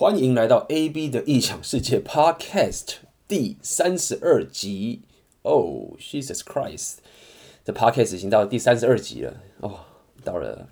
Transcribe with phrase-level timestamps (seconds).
[0.00, 2.94] 欢迎来到 AB 的异想世界 Podcast
[3.28, 5.02] 第三十二集。
[5.42, 7.00] Oh Jesus Christ，
[7.62, 9.80] 这 Podcast 已经到第三十二集了哦，
[10.24, 10.70] 到了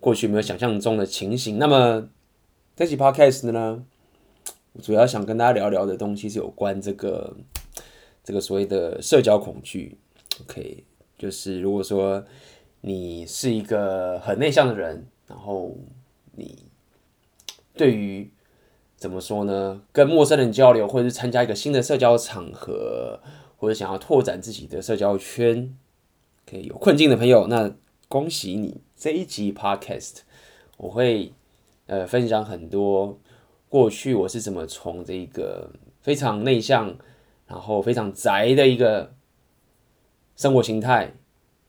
[0.00, 1.58] 过去没有想象中的情形。
[1.58, 2.08] 那么
[2.74, 3.84] 这期 Podcast 呢，
[4.72, 7.36] 我主要想跟大家聊聊的东西是有关这个
[8.24, 9.98] 这个所谓的社交恐惧。
[10.40, 10.82] OK，
[11.18, 12.24] 就是如果说
[12.80, 15.76] 你是一个很内向的人，然后
[16.36, 16.69] 你。
[17.80, 18.30] 对于
[18.94, 19.80] 怎么说呢？
[19.90, 23.18] 跟陌生人交流，或者是参加一个新的社交场合，
[23.56, 25.74] 或者想要拓展自己的社交圈，
[26.44, 27.74] 可以有困境的朋友，那
[28.06, 28.82] 恭喜你！
[28.94, 30.18] 这一集 Podcast
[30.76, 31.32] 我会
[31.86, 33.18] 呃分享很多
[33.70, 35.70] 过去我是怎么从这个
[36.02, 36.94] 非常内向，
[37.46, 39.14] 然后非常宅的一个
[40.36, 41.14] 生活形态，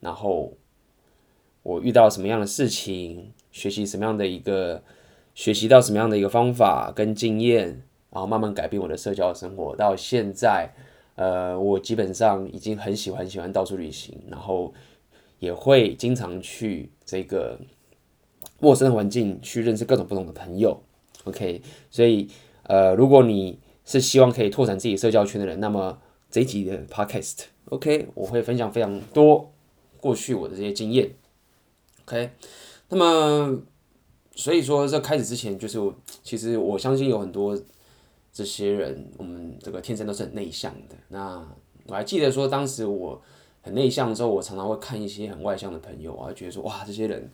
[0.02, 0.58] 然后
[1.64, 4.84] 我遇到什么样的事情，学习什么样的一个。
[5.34, 9.76] 学习到什么样的一个方法跟经验，然后慢慢改变我的社交生活。
[9.76, 10.70] 到现在，
[11.16, 14.74] 呃，我基本上已经很喜欢喜欢到处旅行，然后
[15.40, 17.60] 也会经常去这个
[18.60, 20.82] 陌生的环境去认识各种不同的朋友。
[21.24, 22.28] OK，所以
[22.64, 29.54] 呃，如果你是希望可以拓展自己社交圈的人，那么这一集的 Podcast，OK，我会分享非常多
[30.02, 31.12] 过去我的这些经验。
[32.04, 32.32] OK，
[32.90, 33.62] 那么。
[34.42, 35.78] 所以说，在开始之前，就是
[36.24, 37.56] 其实我相信有很多
[38.34, 40.96] 这些人，我们这个天生都是很内向的。
[41.10, 41.48] 那
[41.86, 43.22] 我还记得说，当时我
[43.62, 47.30] 很内向的时候，我常常会看一些很外向的朋友，我还觉得说，哇，这些人，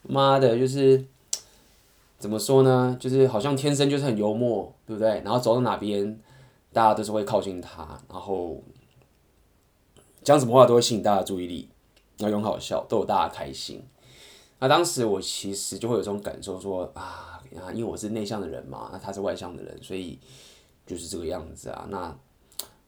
[0.00, 1.04] 妈的，就是
[2.18, 2.96] 怎么说呢？
[2.98, 5.20] 就是好像天生就是很幽默，对不对？
[5.22, 6.18] 然后走到哪边，
[6.72, 8.62] 大家都是会靠近他，然后
[10.22, 11.68] 讲什么话都会吸引大家注意力，
[12.16, 13.82] 然后很好笑，逗大家开心。
[14.58, 17.40] 那当时我其实就会有这种感受说，说啊，
[17.74, 20.18] 因为我是内向的人嘛，那他是外向的人，所以
[20.86, 21.86] 就是这个样子啊。
[21.90, 22.18] 那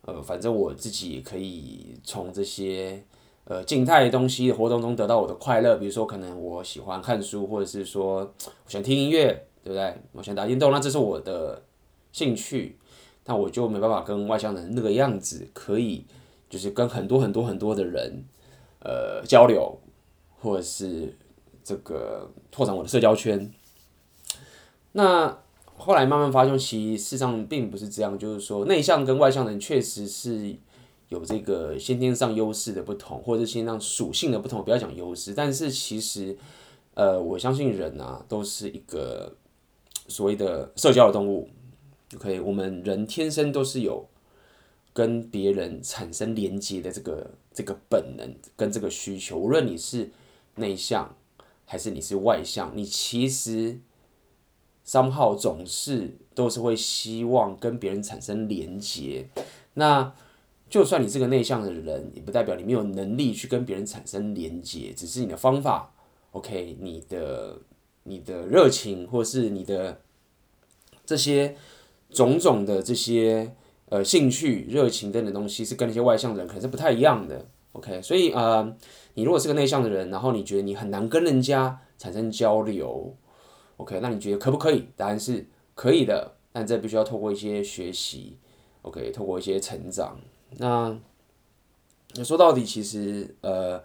[0.02, 3.04] 呃，反正我自己可以从这些
[3.44, 9.26] 呃静态的东西活动中得到我的快乐，比如说可能我喜欢看书，或者是说我喜欢听音乐，
[9.62, 9.94] 对不对？
[10.12, 11.62] 我喜欢打电动，那这是我的
[12.12, 12.78] 兴趣，
[13.22, 16.06] 但我就没办法跟外向的人那个样子，可以
[16.48, 18.24] 就是跟很多很多很多的人
[18.80, 19.78] 呃交流，
[20.40, 21.14] 或者是。
[21.68, 23.52] 这个拓展我的社交圈，
[24.92, 25.38] 那
[25.76, 28.18] 后来慢慢发现，其实事实上并不是这样。
[28.18, 30.56] 就是说，内向跟外向的人确实是
[31.10, 34.64] 有这个先天上优势的不同，或者是先天上属性的不同。
[34.64, 36.34] 不要讲优势，但是其实，
[36.94, 39.36] 呃，我相信人啊，都是一个
[40.06, 41.50] 所谓的社交的动物。
[42.16, 44.08] OK，我们人天生都是有
[44.94, 50.10] 跟别人产生连接的这个这个本能跟这个需求，无论你是
[50.54, 51.14] 内向。
[51.70, 53.78] 还是你是外向，你其实
[54.84, 59.28] 三号总是都是会希望跟别人产生连接。
[59.74, 60.14] 那
[60.70, 65.92] 就算你是个内向的人，也不代表你没有能力去跟别人产生连接，只是你的方法
[66.32, 67.58] ，OK，你的
[68.04, 70.00] 你的热情或是你的
[71.04, 71.54] 这些
[72.08, 73.54] 种种的这些
[73.90, 77.46] 呃兴趣、热情等等东西，是跟那些外向的人可能是不太一样的。
[77.72, 78.32] OK，所以。
[78.32, 78.76] 呃
[79.14, 83.12] 你如果是个内向的人，然后你觉得你很难跟人家产生交流
[83.76, 84.86] ，OK，那你觉得可不可以？
[84.96, 88.36] 答案是可以的，但这必须要透过一些学习
[88.82, 90.16] ，OK，透过一些成长。
[90.58, 90.96] 那
[92.22, 93.82] 说到底，其实呃，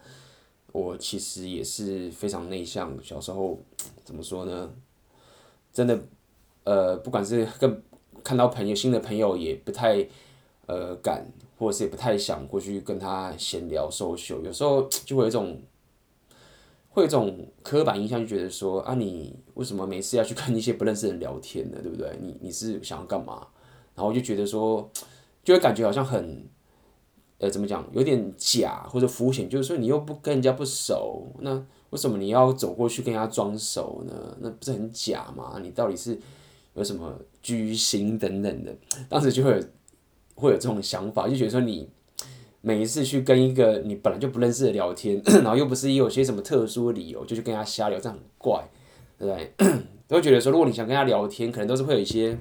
[0.72, 2.96] 我其实也是非常内向。
[3.02, 3.60] 小时候
[4.04, 4.72] 怎么说呢？
[5.74, 6.00] 真的，
[6.64, 7.82] 呃，不管是跟
[8.24, 10.08] 看到朋友、新的朋友，也不太
[10.68, 11.26] 呃敢。
[11.56, 15.62] 或者是也不太想过去跟他闲聊 social，有时候 就会有一种，
[16.90, 21.78] 会有一种刻板印象，就觉得说啊，你为什么每次要去跟一些不认识的人聊天呢？
[21.82, 22.18] 对不对？
[22.20, 23.48] 你你是想要干嘛？
[23.96, 24.90] 然后就觉得说，
[25.42, 26.44] 就会感觉好像很，
[27.38, 31.56] 呃，怎么讲，有点假或者肤浅，就是说你又不跟人家不熟，那
[31.92, 34.36] 为什么你要走过去跟人家装熟呢？
[34.42, 35.60] 那不是很假吗？
[35.64, 36.20] 你到底是
[36.74, 38.76] 有什么居心等等的？
[39.08, 39.64] 当时就会。
[40.44, 41.90] 会有这种想法，就觉得说你
[42.60, 48.70] 每一次去跟一个你本来就不认识的聊天， 然后又不是有些什么特殊理由，就去跟他瞎聊，这样很怪，
[49.18, 49.54] 对不对？
[50.08, 52.38] 都会觉得说，如果你想跟他聊天，可能都是会有一些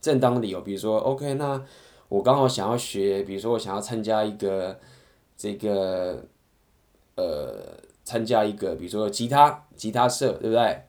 [0.00, 1.62] 正当理由，比如说，OK，那
[2.08, 4.78] 我刚好想要学，比如说我想要参加一个
[5.36, 6.24] 这个
[7.16, 10.82] 呃，参加一个比如说吉他吉他社，对不对？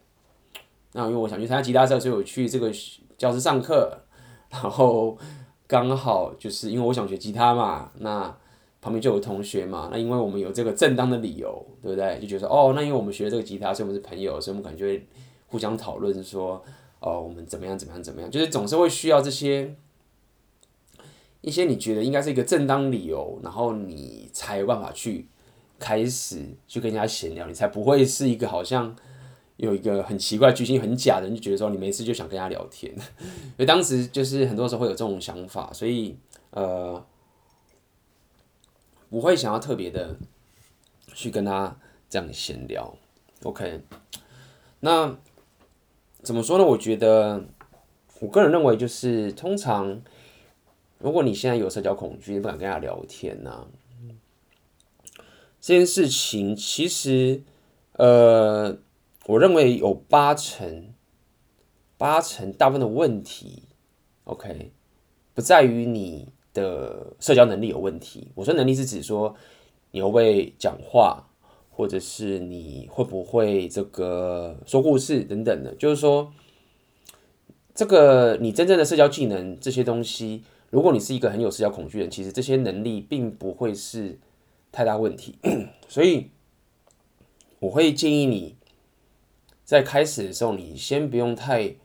[0.94, 2.72] 那因为我想去参加吉他社，所以我去这个
[3.18, 4.02] 教室上课，
[4.50, 5.18] 然后。
[5.68, 8.36] 刚好就是因为我想学吉他嘛，那
[8.80, 12.20] 旁边就有同学嘛，那因为我们有这个正当的理由，对不对？
[12.22, 15.06] 就觉得哦，那因为我们学这个吉他，所以我们是朋友，所以我们可能就会
[15.48, 16.64] 互相讨论说，
[17.00, 19.76] 哦，我们怎么样怎么样怎么样，就是总是会需要这些
[21.42, 25.28] 一些你觉得应该是一个正当理由，然后你才有办法去
[25.80, 28.96] 开始去跟人家闲聊，你才不会是一个好像
[29.58, 32.96] 有一个很奇怪、居心很假的人，就觉得说你没事就想跟人家聊天。
[33.56, 36.18] 所以当时就是很多时候会有这种想法，所以
[36.52, 37.06] 呃，
[39.10, 40.16] 不会想要特别的
[41.14, 41.78] 去跟他
[42.10, 42.98] 这样闲聊。
[43.44, 43.82] OK，
[44.80, 45.18] 那。
[46.24, 46.66] 怎么说呢？
[46.66, 47.46] 我觉得，
[48.20, 50.02] 我个人认为，就是通常，
[50.98, 53.68] 如果你现在有社交恐惧，不敢跟他聊天呢、啊，
[55.62, 57.44] 这件事情其实，
[57.94, 58.78] 呃，
[59.28, 60.94] 我认为有八成，
[61.98, 63.64] 八成大部分的问题
[64.24, 64.72] ，OK，
[65.34, 68.32] 不在于你的社交能力有问题。
[68.36, 69.36] 我说能力是指说
[69.92, 71.24] 你会不会讲话。
[71.70, 76.34] 或者是你会不会这个说故事等等的，就是说，
[77.76, 80.42] 这个你真正的社交技能这些东西，
[80.72, 84.18] 如果你是一个很有社交恐惧的人，其实这些能力并不会是
[84.72, 85.38] 太大问题。
[85.88, 86.32] 所以
[87.60, 88.57] 我会建议你
[89.68, 91.76] 在开始的时候，你先不用太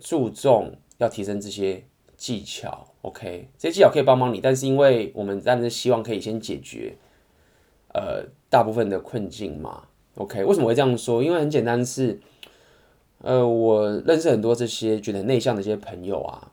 [0.00, 1.84] 注重要提升这些
[2.16, 3.48] 技巧，OK？
[3.56, 6.96] 这些技巧可以帮帮你，但是因为我们当然是希望可以先解决。
[7.94, 9.86] 呃，大部分的困境嘛
[10.16, 11.22] ，OK，为什么会这样说？
[11.22, 12.18] 因为很简单是，
[13.18, 16.50] 呃，我认识很多这些觉得内向的一些朋友啊，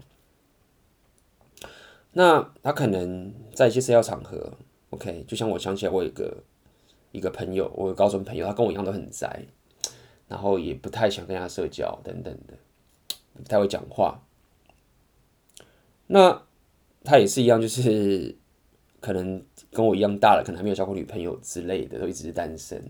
[2.14, 4.54] 那他可能在一些社交场合
[4.92, 6.38] ，OK，就像我想起来，我有一个
[7.12, 9.44] 一个朋友，我有高中朋友，他跟我一样都很宅，
[10.28, 12.54] 然后也不太想跟他社交等等的，
[13.34, 14.22] 不太会讲话。
[16.08, 16.44] 那
[17.04, 18.36] 他也是一样，就是。
[19.00, 19.42] 可能
[19.72, 22.84] 跟我一样大了，可能还没有交过女朋友之类的，都一直是单身。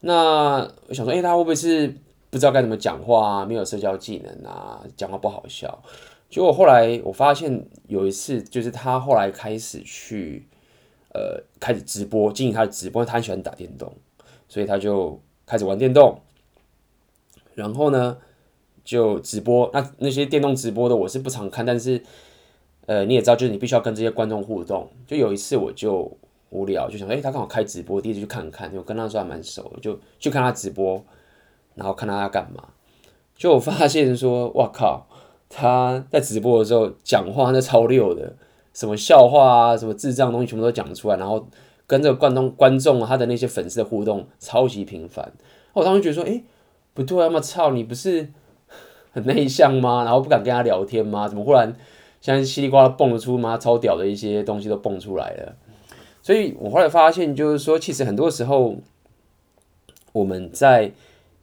[0.00, 1.94] 那我想说，哎、他会不会是
[2.30, 3.44] 不知道该怎么讲话啊？
[3.44, 4.82] 没有社交技能啊？
[4.96, 5.84] 讲话不好笑？
[6.30, 10.48] 结果后来我发现有一次，就是他后来开始去
[11.12, 13.94] 呃开始直播，经营他的直播，他很喜欢打电动，
[14.48, 16.20] 所以他就开始玩电动。
[17.54, 18.18] 然后呢，
[18.84, 19.68] 就直播。
[19.72, 22.04] 那那些电动直播的我是不常看，但是。
[22.86, 24.88] 呃，你也知道，就是你必须要跟这些观众互动。
[25.06, 26.10] 就有一次，我就
[26.48, 28.72] 无聊，就想说，哎、他刚好开直播，第一次去看看。
[28.74, 31.04] 我跟他说还蛮熟，就去看他直播，
[31.74, 32.64] 然后看他在干嘛。
[33.36, 35.06] 就我发现说， 哇靠，
[35.50, 38.34] 他在直播的时候讲话那超溜的，
[38.72, 41.46] 什么笑话啊，什么智障东西全部都讲出来，然后
[41.88, 45.32] 跟这个观众观众他的那些粉丝的互动超级频繁。
[45.72, 46.40] 我当时觉得说，哎、
[46.94, 48.28] 不对啊，嘛操，你不是
[49.10, 50.04] 很内向吗？
[50.04, 51.26] 然后不敢跟他聊天吗？
[51.26, 51.74] 怎么忽然？
[52.20, 55.56] 现在稀里呱啦蹦出吗超屌的一些东西都蹦出来了，
[56.20, 58.76] 所以我后来发现，就是说，其实很多时候
[60.12, 60.90] 我们在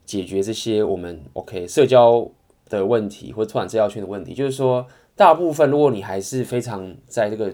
[0.06, 2.30] 解决这些我们 OK 社交
[2.68, 7.54] 的问题或者拓展社交圈的问题，就是说，大部分如果你还是非常在这个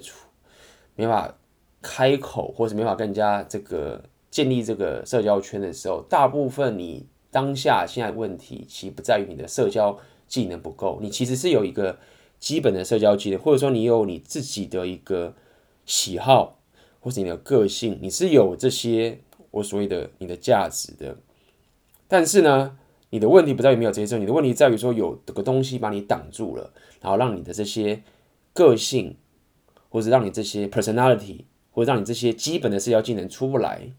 [0.96, 1.36] 没法
[1.82, 9.98] 开口，或是没法跟人家这个建立这个社交圈的时候，大部分你当下现在问题其实不在于你的社交
[10.28, 11.98] 技能不够，你其实是有一个。
[12.42, 15.36] 基本的社交技能，或者说你有你自己的一个
[15.86, 16.58] 喜好，
[17.00, 19.20] 或是你的个性，你是有这些
[19.52, 21.16] 我所谓的你的价值的。
[22.08, 22.76] 但是呢，
[23.12, 28.02] 你的问题不在于没有这些，你的问题在于说有这个东西把你挡住了，然后让你的这些
[28.54, 29.18] 个性，
[29.90, 31.42] 或者让你这些 personality，
[31.72, 33.90] 会让你这些基本的社交技能出不来。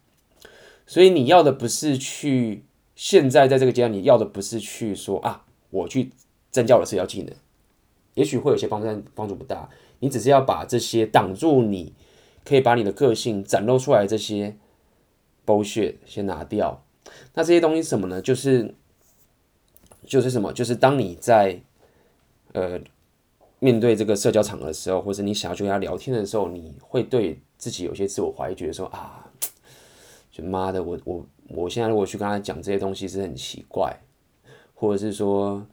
[0.86, 2.64] 所以你要的不是去
[2.94, 6.10] 现在在这个阶段，你要的不是去说啊，我去
[6.50, 7.34] 增加我的社交技能。
[8.14, 9.70] 也许会有些帮助，但帮助不大。
[10.00, 11.94] 你只是要把这些挡住，你
[12.44, 14.56] 可以把你的个性展露出来这些
[15.46, 16.84] bullshit 先拿掉。
[17.34, 18.20] 那这些东西什么呢？
[18.20, 18.74] 就是
[20.04, 20.52] 就是什么？
[20.52, 21.60] 就是当你在
[22.52, 22.80] 呃
[23.62, 29.30] 面对这个社交场合的时候，或者你想要去跟他聊天的时候，你会对自己有些自我怀疑，觉得说啊，
[30.32, 33.96] 就妈的，我我我现在如果去跟他讲这些东西是很奇怪，
[34.74, 35.64] 或者是说。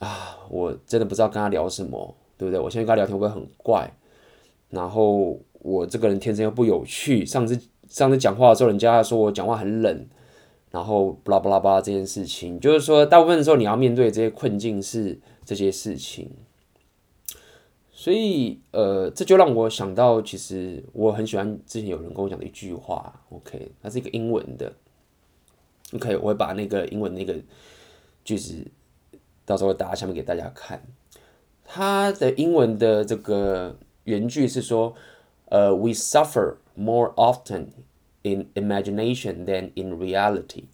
[0.00, 2.60] 啊，我真的不知道跟他聊什么，对不对？
[2.60, 3.90] 我现在跟他聊天会很怪？
[4.68, 7.24] 然后我这个人天生又不有趣。
[7.24, 10.06] 上次上次讲话的时候，人家说我讲话很冷，
[10.70, 16.30] 然后巴拉巴拉巴拉这件事情，就是说大部分的时候你要面对这些困境是这些事情。
[18.04, 24.70] 所以呃，这就让我想到，其实我很喜欢之前有人跟我讲的一句话，OK，它是一个英文的
[25.94, 27.34] ，OK，我会把那个英文那个
[28.22, 28.62] 句子。
[29.46, 30.82] 到时候打下面给大家看，
[31.64, 34.94] 它的英文的这个原句是说，
[35.46, 37.68] 呃，We suffer more often
[38.20, 40.64] in imagination than in reality。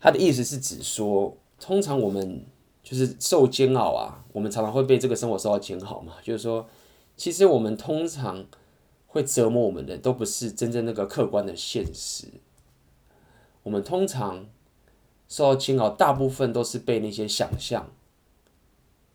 [0.00, 2.44] 它的意思是指说，通常我们
[2.82, 6.14] 就是受煎熬啊，我们常常会被这个生活受到煎熬嘛。
[6.24, 6.66] 就是说，
[7.20, 8.46] 其实我们通常
[9.06, 12.28] 会折磨我们的，都不是真正那个客观的现实。
[13.62, 14.46] 我们通常
[15.28, 17.90] 受到煎熬，大部分都是被那些想象、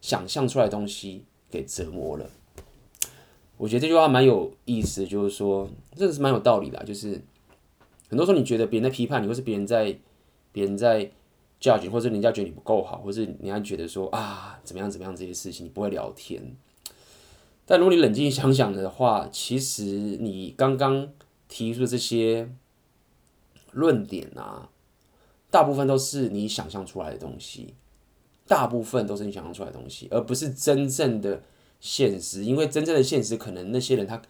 [0.01, 2.29] 想象出来的东西给折磨了。
[3.57, 7.19] 我觉得这句话蛮有意思，就是说，这个是蛮有道理的，就是。
[8.07, 9.97] 很多时候，你觉得别人在批判你，或是别人在
[10.51, 11.09] 别人在
[11.59, 16.55] judge，或者人家觉得你不够好，或是人家觉得说啊怎么样怎么样这些事情，你不会聊天。
[17.65, 21.09] 但如果你冷静想想的话，其实你刚刚
[21.47, 22.49] 提出的这些
[23.71, 24.69] 论点啊，
[25.49, 27.73] 大部分都是你想象出来的东西，
[28.47, 31.41] 大部分都是你想象出来的东西，而不是真正的
[31.79, 32.43] 现实。
[32.43, 34.21] 因为真正的现实，可能那些人他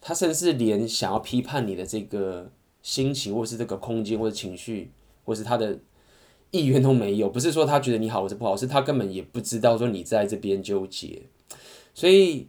[0.00, 2.50] 他甚至连想要批判你的这个。
[2.80, 4.92] 心情，或是这个空间，或者情绪，
[5.24, 5.78] 或是他的
[6.52, 7.28] 意愿都没有。
[7.28, 11.22] 不是说他觉得你好或者不好，是他根本也不知道说你在这边纠结。
[11.98, 12.46] 所以，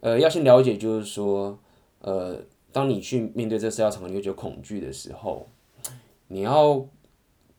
[0.00, 1.58] 呃，要先了解，就是说，
[2.00, 2.40] 呃，
[2.72, 5.46] 当你去面对这社交场合，你会觉得恐惧的时候，
[6.28, 6.82] 你要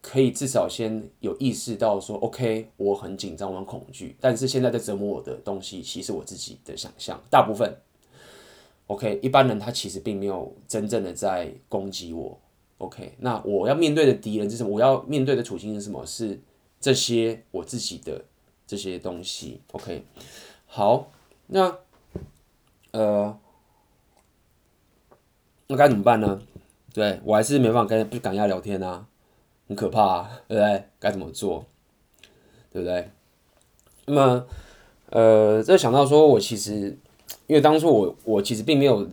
[0.01, 7.71] 可以至少先有意识到说，OK，我很紧张，我很恐惧，但是现在在折磨我的东西，其实我自己的想象，大部分。
[8.87, 12.35] OK，一般人他其实并没有真正的在攻击我。
[12.79, 14.71] OK，那我要面对的敌人是什么？
[14.71, 16.03] 我要面对的处境是什么？
[16.03, 16.41] 是
[16.79, 18.25] 这些我自己的
[18.65, 19.61] 这些东西。
[19.73, 20.03] OK，
[20.65, 21.11] 好，
[21.47, 21.79] 那
[22.91, 23.37] 呃，
[25.67, 26.41] 那该怎么办呢？
[26.93, 29.07] 对，我还是没办法跟不敢跟他聊天啊，
[29.67, 30.83] 很可怕，对不对？
[30.99, 31.65] 该怎么做？
[32.71, 33.11] 对不对？
[34.05, 34.47] 那么
[35.09, 36.97] 呃，这想到说我其实。
[37.45, 39.07] 因为当初我我其实并没有，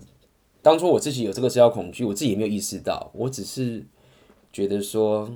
[0.61, 3.85] 当初我自己有这个社交恐惧，我自己也没有意识到，我只是
[4.53, 5.29] 觉得说，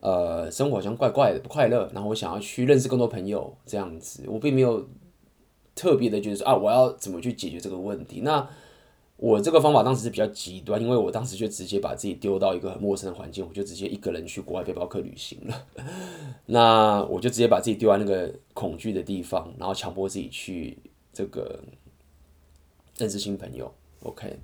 [0.00, 4.86] 呃，生活好像怪怪的，不快乐，然后我想要去认识更多朋友这样子，我并没有
[5.74, 8.20] 特别的觉得说啊，我要怎么去解决这个问题。
[8.22, 8.48] 那
[9.16, 15.66] 我这个方法当时是比较极端，因为我当时就直接把自己丢到一个很陌生的环境，我就直接一个人去国外背包客旅行了。
[16.46, 20.78] 那我就直接把自己丢在那个恐惧的地方，然后强迫自己去。
[21.14, 21.60] 这个
[22.96, 23.70] 认识新朋友
[24.02, 24.38] ，OK。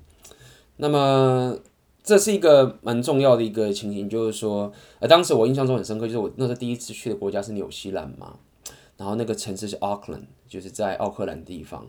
[0.77, 1.59] 那么
[2.03, 8.39] 这是一个蛮重要的一个情形，就是说，呃，当时我印象中很深刻，就是我那时候第一次去的国家是纽西兰嘛，
[8.99, 11.87] 然后那个城市是 Auckland，就是在奥克兰地方，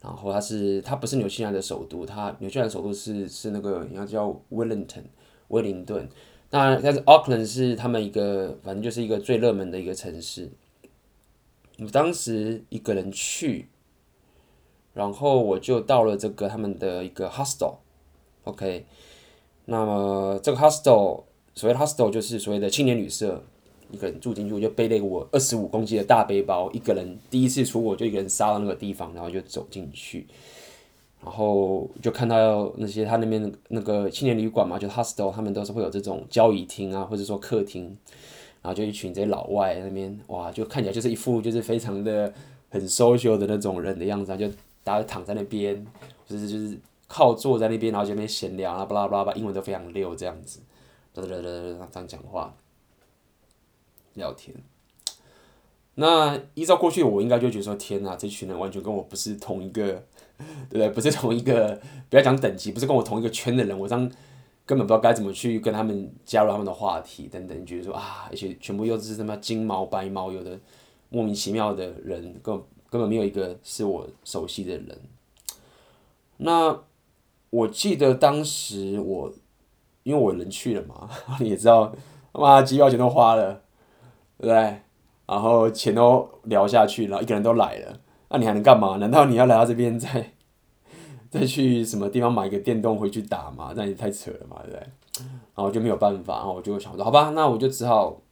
[0.00, 5.04] 然后它是它不是纽西兰的首都，它纽西兰首都是是那个应该叫 Wellington
[5.48, 6.08] 威灵顿，
[6.50, 10.50] 那但是 Auckland 是他们一个反正就是一个最热门的一个城市，
[11.78, 13.68] 我当时一个人去。
[14.92, 18.84] 然后我就到了这个他们的一个 hostel，OK，
[19.66, 21.22] 那么这个 hostel
[21.54, 23.44] 所谓 hostel 就是所谓的青年旅社，
[23.92, 30.26] 一个人住进去，我就背了一个我二十五公斤的大背包，一个人第一次出国就一个人杀到那个地方，然后就走进去，
[31.22, 37.84] 然后就看到那些他那边那个青年旅馆嘛，就 hostel 他们都是会有这种交谊厅啊，或者说客厅，
[38.62, 42.32] 然后就一群这些老外那边哇，就看起来就是一副就是非常的
[42.68, 44.48] 很 social 的那种人的样子，就。
[44.82, 45.86] 大家躺在那边，
[46.26, 50.58] 就是就是靠坐在那边，然后就那边闲聊啊，巴拉巴拉，英文都非常溜，这样子，
[51.12, 52.52] 这样讲话，
[54.14, 54.54] 聊天。
[55.94, 60.04] 那依照过去，我应该就觉得说，天哪，这群人完全跟我不是同一个，
[60.68, 60.88] 对不对？
[60.90, 64.10] 不是同一个，不要讲等级，不是跟我同一个圈的人，我这样
[64.64, 67.66] 根本不知道该怎么去跟他们加入他们的话题等等。
[67.66, 70.58] 觉得说啊，而且全部又是什么金毛白毛，有的
[71.08, 72.60] 莫名其妙的人，根。
[72.90, 74.98] 根本没有一个是我熟悉的人。
[76.38, 76.76] 那
[77.50, 79.32] 我记得当时我，
[80.02, 81.94] 因为我人去了嘛， 你也知道，
[82.32, 83.62] 妈机票钱都花了，
[84.40, 84.80] 对不对？
[85.26, 88.96] 然后钱都聊下去，然后一个人都来了，那你还能干嘛？
[88.96, 90.32] 难道你要来到这边再
[91.30, 93.72] 再去什么地方买一个电动回去打吗？
[93.76, 94.86] 那也太扯了嘛，对不对？
[95.54, 98.22] 然后就没有办法，然后我就想说，好吧，那我就只好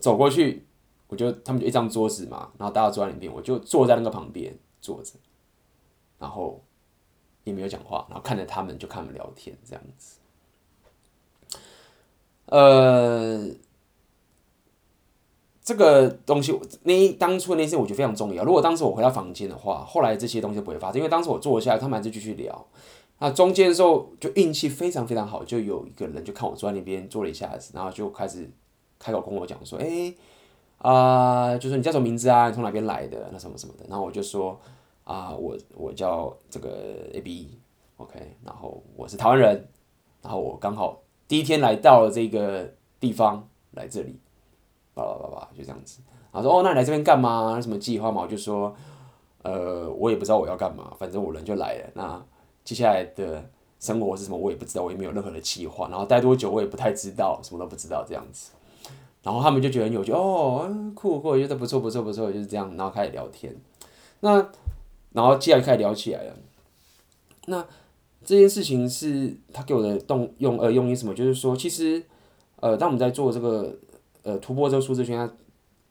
[0.00, 0.66] 走过去。
[1.08, 5.12] 我就他们就一张桌子嘛，然后大家坐在里面，我就坐在那个旁边坐着，
[6.18, 6.64] 然后
[7.44, 10.18] 也没有讲话，然后看着他们就看他们聊天这样子。
[12.46, 13.46] 呃，
[15.64, 18.42] 这个东西那当初那些我觉得非常重要。
[18.44, 22.66] 如果当时我回到房间的话，后来这些东西不会发生，因为当时我坐下来，他们还是继续聊。
[23.18, 28.50] 那中间的时候就运气非常非常好，就有一个人就看我坐在那边坐了一下子，然后就开始
[28.98, 30.12] 开口跟我讲说：“哎、”
[30.78, 32.48] 啊、就说你叫什么名字啊？
[32.48, 33.28] 你从哪边来的？
[33.32, 33.84] 那什么什么的。
[33.88, 34.60] 然后我就说
[35.04, 39.68] 啊、我我叫这个 A B，OK，然后我是台湾人，
[40.22, 44.18] 然后我刚好第一天来到了这个地方，来这里，
[44.94, 46.00] 叭叭叭叭，就这样子。
[46.32, 47.60] 然后说哦，那你来这边干嘛？
[47.60, 48.22] 什么计划嘛？
[48.22, 48.74] 我就说，
[49.42, 51.90] 呃，我也不知道我要干嘛，反正我人就来了。
[51.94, 52.24] 那
[52.64, 53.44] 接下来的
[53.80, 55.88] 生活是什么，我也不知道，我也没有任何的计划。
[55.88, 58.52] 然后待多久，我也不太知道，什么都不知道这样子。
[59.22, 62.74] 然后他们就觉得很有趣，哦，酷酷，觉得不错不错不错，就是这样。
[62.76, 63.54] 然后开始聊天，
[64.20, 64.36] 那
[65.12, 66.34] 然后接下来开始聊起来了。
[67.46, 67.64] 那
[68.24, 71.14] 这件事情是他给我的动用呃用意什么？
[71.14, 72.02] 就是说，其实
[72.60, 73.76] 呃，当我们在做这个
[74.22, 75.30] 呃突破这个舒适圈，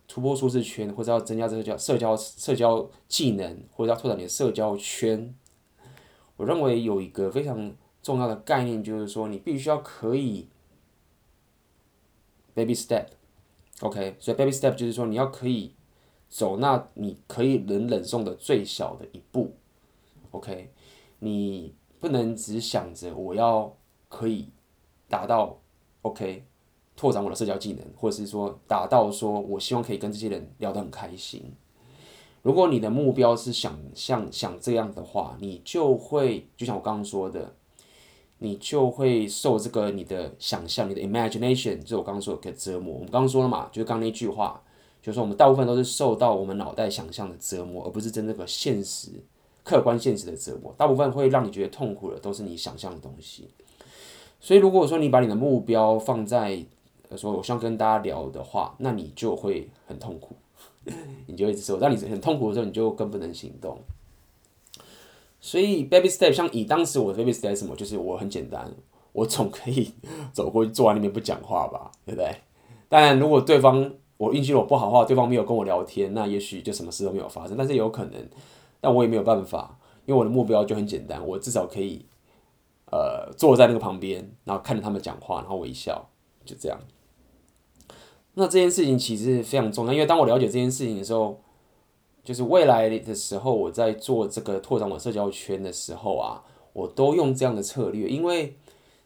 [0.07, 5.33] 突破舒适圈，或者要增加这个叫社交社交技能，或者要拓展你的社交圈，
[6.37, 10.47] 我认为有一个非常重要的概念，就是说你必须要可以
[12.53, 15.73] baby step，OK，所以 baby step 就是说你要可以
[16.29, 19.53] 走那你可以能忍受的最小的一步
[20.31, 20.71] ，OK。
[21.23, 23.77] 你不能只想着我要
[24.09, 24.49] 可以
[25.07, 25.59] 达到
[26.01, 26.43] OK，
[27.01, 31.41] 拓展我的社交技能，或者是说达到说我希望可以跟这些人聊得很开心。
[32.43, 37.55] 如果你的目标是想像想这样的话，你就会就像我刚刚说的，
[38.37, 42.93] 你就会受这个你的想象、你的 imagination，就是我刚刚说的折磨。
[42.93, 44.61] 我们刚刚说了嘛，就是刚刚那句话，
[45.01, 49.09] 就是说我们大部分都是受到我们脑袋想象的折磨，而不是真正的现实。
[49.63, 53.47] 客观现实的折磨，大部分会让你觉得痛苦的，都是你想象的东西。
[54.39, 56.65] 所以，如果说你把你的目标放在
[57.17, 60.35] 说我希望跟大家聊的话，那你就会很痛苦，
[61.27, 61.77] 你就一直说。
[61.77, 63.77] 当你很痛苦的时候，你就更不能行动。
[65.39, 68.71] 所以，baby step，像以当时我的 baby step 什么，就是我很简单，
[69.11, 69.91] 我总可以
[70.31, 72.35] 走过去坐在那边不讲话吧，对不对？
[72.87, 77.57] 当然，如果对方我运气我不好的话，对方没有跟我聊天，那也许就什么事都没有发生。
[77.57, 78.29] 但是有可能。
[78.83, 79.77] 但我也没有办法，
[80.07, 82.03] 因为我的目标就很简单，我至少可以，
[82.91, 86.09] 呃，坐在那个旁边，然后看着他们讲话，然后微笑，
[86.43, 86.79] 就这样。
[88.33, 91.39] 那这件事情其实非常重要，因为当我了解这件事情的时候，
[92.23, 98.55] 就是未来的时候，我在做这个拓展我社交圈的时候啊，我都用这样的策略，因为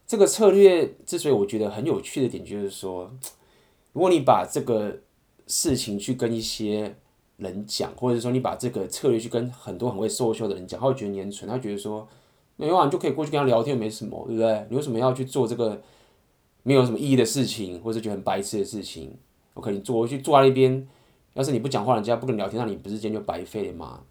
[0.05, 3.09] 这个策略之所以我觉得很有趣的点，就是说，
[3.93, 4.99] 如果你把这个
[5.47, 6.95] 事情去跟一些
[7.37, 12.07] 人讲，或者说你把这个策略去跟很多很会收秀的人讲，他会觉得你很蠢，他觉得说
[12.57, 14.67] 没有啊，你就可以过去跟他聊天，没什么，对不对？
[14.69, 15.81] 你为什么要去做这个
[16.65, 19.15] 没有什么意义的事情，或者觉得很白痴的事情？
[19.53, 20.85] 我可能坐回去坐在那边，
[21.35, 24.01] 要是你不讲话，人家不跟你聊天，那你不是今天就白费了吗？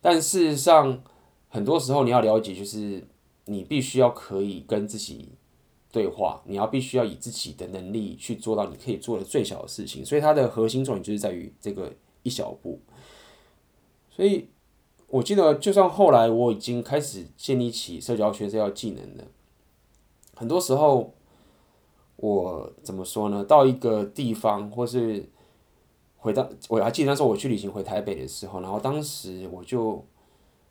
[0.00, 1.02] 但事实上，
[1.48, 3.02] 很多时候你要了解，就是
[3.46, 5.30] 你必须要可以跟自己
[5.90, 10.04] 对话，你要必须要以自己的能力去做到你可以做的最小的事情。
[10.04, 11.92] 所以它的核心重点就是在于这个。
[12.26, 12.80] 一小步，
[14.08, 14.48] 所以
[15.08, 19.24] 我记得，就算后来我已经开始建立起社交圈、社交技能了，
[20.34, 21.12] 很多时候
[22.16, 23.44] 我怎么说呢？
[23.44, 25.28] 到一个地方，或是
[26.16, 30.04] 回到，我还记得那时候我去旅行回台北的时候，然后当时我就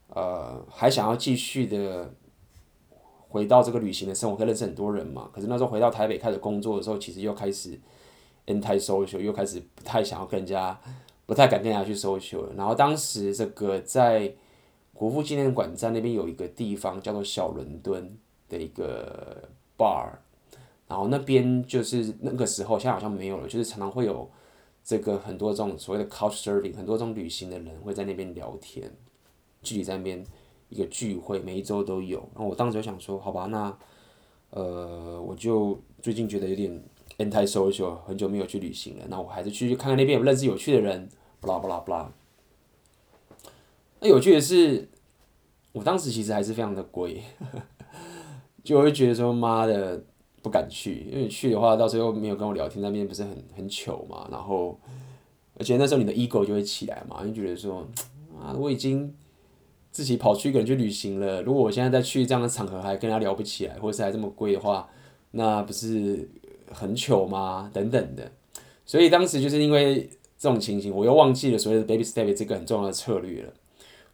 [0.09, 2.13] 呃还想要继续的
[3.29, 5.29] 回到这个旅行的生活，可以认识很多人嘛。
[5.33, 7.79] 可是那时候回到台北开始工作的时候，其实又开始
[8.47, 10.79] anti-social，又开始不太想要跟人家。
[11.25, 14.35] 不太敢跟人家去 social，然后当时这个在
[14.93, 18.17] 国父纪念馆站那边有一个地方叫做小伦敦
[18.49, 20.09] 的一个 bar，
[20.93, 24.29] 然后那边就是那个时候现在好像没有了，就是常常会有
[24.83, 28.91] 这个很多这种所谓的 couchsurfing，很多这种旅行的人会在那边聊天，
[29.61, 30.23] 聚集在那边
[30.69, 32.19] 一个聚会，每一周都有。
[32.35, 33.75] 然后我当时就想说，好吧，那
[34.51, 36.83] 呃我就最近觉得有点。
[37.19, 41.07] Anti-social，很久没有去旅行了，那我还是去看看那边有认识有趣的人，
[41.39, 42.11] 巴拉巴拉巴拉。
[43.99, 44.89] 那有趣的是，
[45.73, 47.21] 我当时其实还是非常的贵，
[48.63, 50.03] 就会觉得说妈的
[50.43, 54.27] 不敢去，因为去的话到时候没有跟我聊天，那边不是很很糗嘛。
[54.29, 54.77] 然后，
[55.57, 57.87] 而且那时候你的 ego 就会起来嘛，就觉得说
[58.39, 59.11] 啊，我已经
[59.91, 64.87] 自己跑去一个人去旅行了，如果我现在再去这样的场合还跟他聊不起来，或者是还这么贵的话，
[65.31, 66.29] 那不是。
[66.71, 67.69] 很糗吗？
[67.71, 68.31] 等等的，
[68.83, 73.53] 所以当时就是因为这种情形，我又忘记了所谓的 baby step 这个很重要的策略了，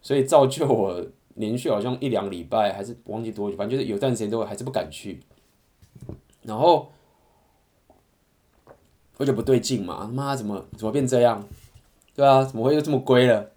[0.01, 1.01] 所以造就我
[1.35, 5.21] 连续好像一两礼拜，还是忘记多久，反正就是有段时间都还是不敢去。
[6.43, 6.91] 然后
[9.17, 11.47] 我就不对劲嘛，他妈怎么怎么变这样？
[12.15, 13.51] 对啊，怎么会又这么龟了？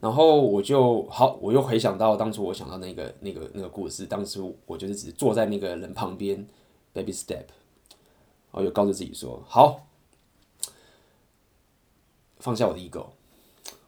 [0.00, 6.46] 然后我就好，我又回想到当初我想到那个那个那个故事，当时我就是只坐在那个人旁边
[6.92, 7.44] ，baby step。
[8.52, 9.86] 我就告诉自己说：“好，
[12.38, 13.06] 放下我的 ego。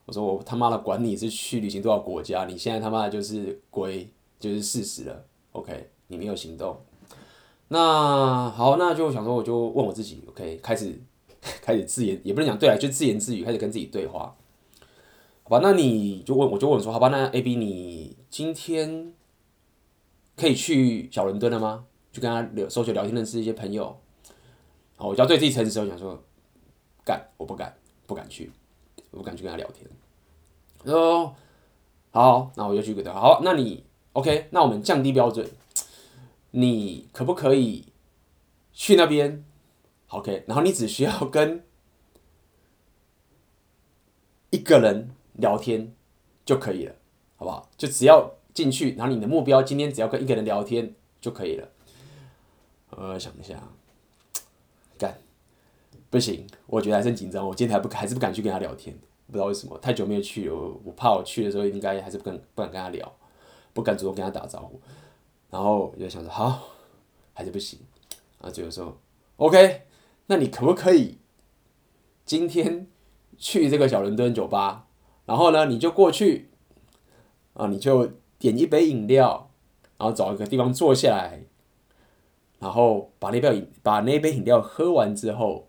[0.04, 5.24] 我说我他妈的管你是去旅行多少国家，你现在他妈的就是龟，就是事实了。
[5.52, 6.78] OK，你没有行动。
[7.68, 10.98] 那好，那就想说，我就问我自己，OK， 开始
[11.62, 14.35] 开始自言，也不能讲对啊，就自言自语，开始跟自己对话。
[15.44, 19.12] 好吧，那你就问，我就问说，好吧，那 AB 你今天
[20.37, 21.85] 可以去小伦敦了吗？
[22.11, 23.98] 就跟他聊，收集聊天认识一些朋友。
[24.96, 26.22] 好，我就要对自己诚实，我想说，
[27.04, 27.74] 干，我不敢，
[28.07, 28.50] 不敢去，
[29.11, 29.87] 我不敢去跟他聊天。
[30.85, 31.35] 他说，
[32.11, 33.12] 好，那我就去给他。
[33.12, 34.48] 好，那你 OK？
[34.50, 35.48] 那我们降低标准，
[36.50, 37.92] 你可不可以
[38.72, 39.44] 去那边
[40.08, 41.64] ？OK，然后你只需要跟
[44.50, 45.11] 一个人。
[45.38, 45.94] 聊天
[46.44, 46.92] 就可以了，
[47.37, 47.70] 好不好？
[47.76, 51.68] 就只要进去，然后你的目标今天只要跟一个人聊天就可以了。
[52.90, 53.62] 呃，想一下，
[54.98, 55.16] 干，
[56.11, 57.46] 不行，我觉得还是紧张。
[57.46, 63.16] 我今天还不还是不敢去跟他聊天，不知道为什么，太久没有去，我，我怕我去的时候应该还是不敢不敢跟他聊，
[63.72, 64.80] 不敢主动跟他打招呼。
[65.50, 66.68] 然后就想说，好，
[67.32, 67.78] 还是不行。
[68.38, 68.96] 然后最后说
[69.37, 69.82] ，OK，
[70.26, 71.18] 那你可不可以
[72.24, 72.87] 今天
[73.37, 74.87] 去这个小伦敦酒吧？
[75.24, 76.50] 然后呢，你就过去，
[77.54, 79.50] 啊，你就点一杯饮料，
[79.96, 81.44] 然后找一个地方坐下来，
[82.58, 85.68] 然后把那杯饮把那杯饮料喝完之后，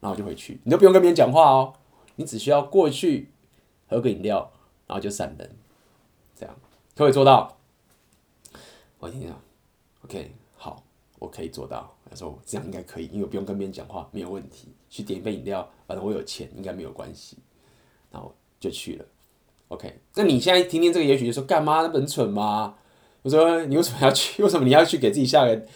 [0.00, 1.74] 然后就回去，你都不用跟别人讲话哦，
[2.16, 3.30] 你只需要过去
[3.88, 4.50] 喝个饮料，
[4.86, 5.56] 然后就闪人，
[6.34, 6.54] 这样
[6.96, 7.58] 可以做到？
[9.02, 9.34] 我听听
[10.04, 10.80] ，OK，好，
[11.18, 11.92] 我可以做到。
[12.08, 14.68] 他说这样应该可以，因为我不用跟别人讲话，没有问题。
[14.88, 17.36] 去点一杯饮料，反正我有钱，应该没有关系。
[18.12, 19.04] 然后就去了
[19.66, 19.92] ，OK。
[20.14, 21.82] 那你现在听听这个，也许就说干嘛？
[21.82, 22.76] 那很蠢吗？
[23.22, 24.40] 我说你为什么要去？
[24.44, 25.66] 为什么你要去给自己下个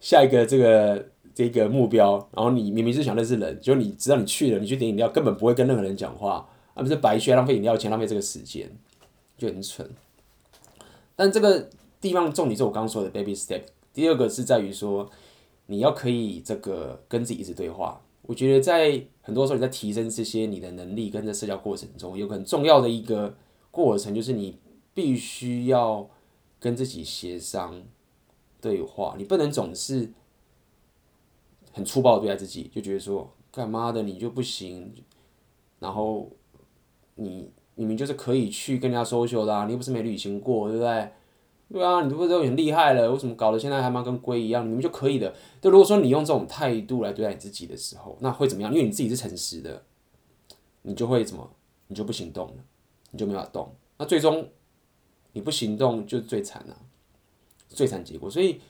[0.00, 2.14] 下一个这个这个目标？
[2.32, 8.68] 然后你明明是想认识人，就你知道你去了，你去点饮料根本不会跟任何人讲话，而不是白去浪费饮料钱，浪费这个时间，
[9.38, 9.88] 就很蠢。
[11.14, 11.68] 但这个
[12.02, 13.62] 地方重点是我刚刚说的 baby step。
[13.94, 15.08] 第二个是在于说，
[15.66, 18.02] 你要可以这个跟自己一直对话。
[18.22, 23.34] 我觉得在很多时候你在提升这些你的能力跟在社交过程中，有很重要的一个
[23.70, 24.58] 过程，就是你
[24.92, 26.08] 必须要
[26.58, 27.82] 跟自己协商
[28.60, 30.10] 对话，你不能总是
[31.72, 34.92] 很粗暴对待自己，就觉得说干嘛的你就不行，
[35.78, 36.30] 然后
[37.16, 41.12] 你你们就是可以去跟人家 social 啦，你又不是没旅行过，对不对？
[41.72, 44.68] 对啊，你都不都很厉害了，为什么搞得现在还蛮跟龟一样？
[44.68, 45.34] 你们就可以的。
[45.58, 48.70] 就如果说你用这种态度来对待你自己的时候，那会怎么样？
[48.70, 49.82] 因为你自己是诚实的，
[50.82, 51.50] 你就会怎么？
[51.86, 52.54] 你就不行动了，
[53.10, 53.74] 你就没法动。
[53.96, 54.46] 那最终
[55.32, 56.76] 你不行动就最惨了，
[57.70, 58.28] 最惨结果。
[58.28, 58.60] 所以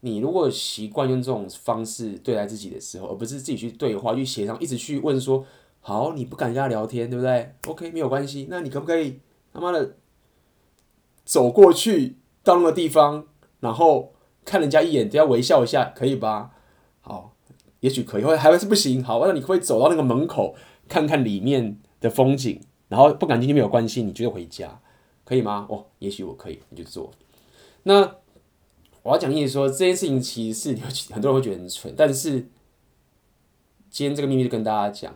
[0.00, 5.46] 你如果习惯用这种方式对待自己的时候，而不是自己去对话、去协商、一直去问说
[5.80, 8.48] ：“好，你不敢跟他聊天，对不对？”OK，没有关系。
[8.50, 9.20] 那你可不可以
[9.52, 9.94] 他妈的？
[11.32, 13.26] 走过去到那个地方，
[13.60, 14.12] 然后
[14.44, 16.50] 看人家一眼，都要微笑一下，可以吧？
[17.00, 17.34] 好，
[17.80, 19.02] 也许可以，或还是不行。
[19.02, 20.54] 好，那你会走到那个门口，
[20.86, 24.82] 看看里面的风景，然后不敢进去没有关系，你就回家，
[25.24, 25.66] 可以吗？
[25.70, 27.10] 哦，也许我可以，你就做。
[27.84, 28.16] 那
[29.02, 30.76] 我要讲的意思说，这件事情其实是
[31.14, 32.46] 很多人会觉得很蠢，但是
[33.88, 35.14] 今天这个秘密就跟大家讲，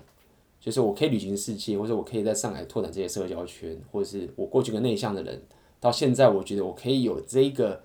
[0.59, 5.42] 就是我可以旅行世界，或者我可以在上海拓展这些社交圈，或者是我过去一个内向的人。
[5.81, 7.83] 到现在，我觉得我可以有这个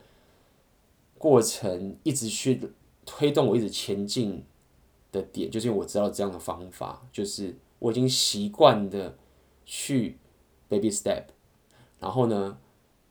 [1.17, 2.61] 过程，一直去
[3.05, 4.43] 推动我一直前进
[5.11, 9.17] 的点，就是因为我知道这样的方法，就是我已经习惯的
[9.65, 10.17] 去
[10.69, 11.25] baby step，
[11.99, 12.57] 然后呢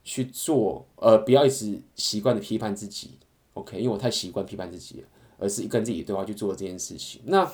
[0.03, 3.19] 去做，呃，不要一直习惯的批判自己
[3.55, 7.21] ，OK，因为我太习惯批判自己了，而是跟自己对话去做这件事情。
[7.27, 7.49] 那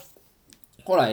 [0.85, 1.13] 后来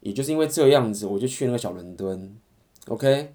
[0.00, 2.38] 也就是因为这样子，我就去那个小伦敦
[2.86, 3.34] ，OK。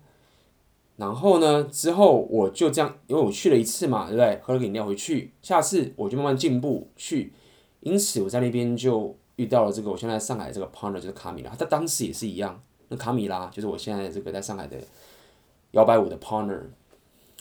[1.01, 4.39] 然后呢，之后我就这样，因为我去了一次嘛，对不对？
[4.43, 7.33] 喝了饮料回去，下次我就慢慢进步去。
[7.79, 11.51] 因此我在那边就遇到了这个我现在上海这个 partner，就是卡米拉。
[11.57, 14.77] 他当时也是一样，那卡米拉就是我现在这个在上海的
[15.71, 16.61] 摇摆舞的 partner。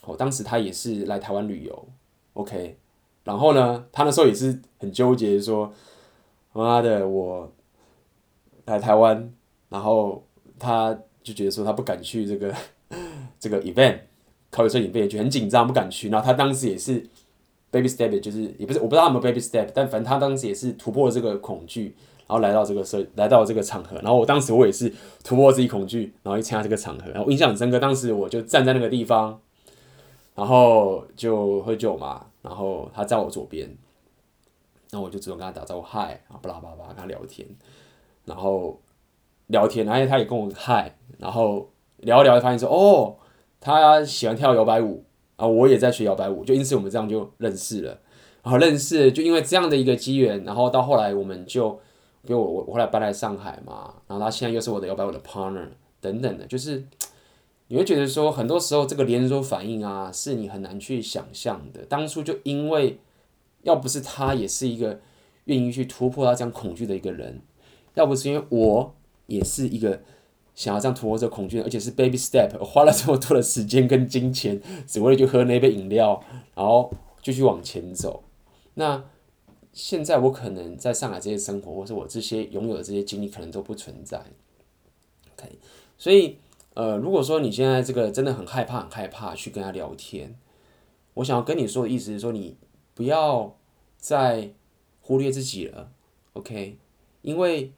[0.05, 1.89] 哦，当时他也是来台湾旅游
[2.33, 2.79] ，OK。
[3.25, 5.71] 然后呢，他那时候也是很纠结，说
[6.55, 7.53] 妈的，我
[8.65, 9.31] 来台湾，
[9.69, 10.25] 然后
[10.59, 12.55] 他就觉得说他不敢去这个。
[13.41, 13.99] 这个 event，
[14.51, 16.11] 考虑摄影 event 就很紧张，不敢去。
[16.11, 17.05] 然后他当时也是
[17.71, 21.95] baby step，就是也不是我不知道他有没有 baby step，但反正他当时也是突破了这个恐惧，
[22.27, 23.97] 然后来到这个社，来到这个场合。
[24.03, 24.93] 然后我当时我也是
[25.25, 27.11] 突破自己恐惧，然后去参加这个场合。
[27.13, 29.41] 然后印象很深刻，当时我就站在那个地方，
[30.35, 32.27] 然后就喝酒嘛。
[32.43, 33.67] 然后他在我左边，
[34.91, 37.47] 然后我就主动跟他打招呼，嗨，啊，巴拉巴拉跟他聊天，
[38.25, 38.81] 然后
[39.47, 43.17] 聊天，然后他也跟我嗨，然后聊一聊，就发现说哦。
[43.61, 45.05] 他喜欢跳摇摆舞
[45.37, 48.01] 啊，我也在学摇摆舞，就因此我们这样就认识了。
[48.43, 51.71] 然后认识，就因为这样的一个机缘，然后到后来我们就，
[52.27, 55.67] 比如我我我后来搬来上海嘛，然后他现在又是我的摇摆舞的 partner
[56.01, 56.83] 等等的，就是
[57.69, 61.85] 你会觉得说，很多时候这个连锁反应啊，是你很难去想象的。
[61.85, 62.99] 当初就因为
[63.63, 65.01] 要不是他，也是一个
[65.45, 67.43] 愿意去突破他这样恐惧的一个人，
[67.93, 68.95] 要不是因为我
[69.27, 70.01] 也是一个。
[70.61, 76.23] 想要这样突破这恐惧，而且是 baby step， 花了这么多的时间跟金钱，只为了去喝那杯饮料，
[76.55, 76.93] 然后
[77.23, 78.23] 继续往前走。
[78.75, 79.03] 那
[79.73, 84.23] 现在我可能在上海这些生活，或是我这些拥有的这些经历，可能都不存在。
[85.33, 85.49] OK，
[85.97, 86.37] 所以
[86.75, 90.37] 呃，如果说你现在这个真的很害怕，很害怕去跟他聊天，
[91.15, 92.59] 我想要跟你说的意思是说，你
[92.93, 93.57] 不要
[93.97, 94.51] 再
[95.01, 95.91] 忽略自己了。
[96.35, 96.77] OK，
[97.23, 97.73] 因为。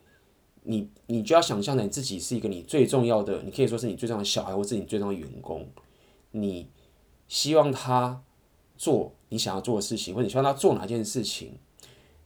[0.65, 5.67] 你你就要想象你自己是一个你最重要的，你可以说是你最重要的小孩，或是你最重要的员工。
[6.31, 6.69] 你
[7.29, 8.23] 希望他
[8.77, 11.59] 做你想要做的事情，或者你希望他做哪件事情，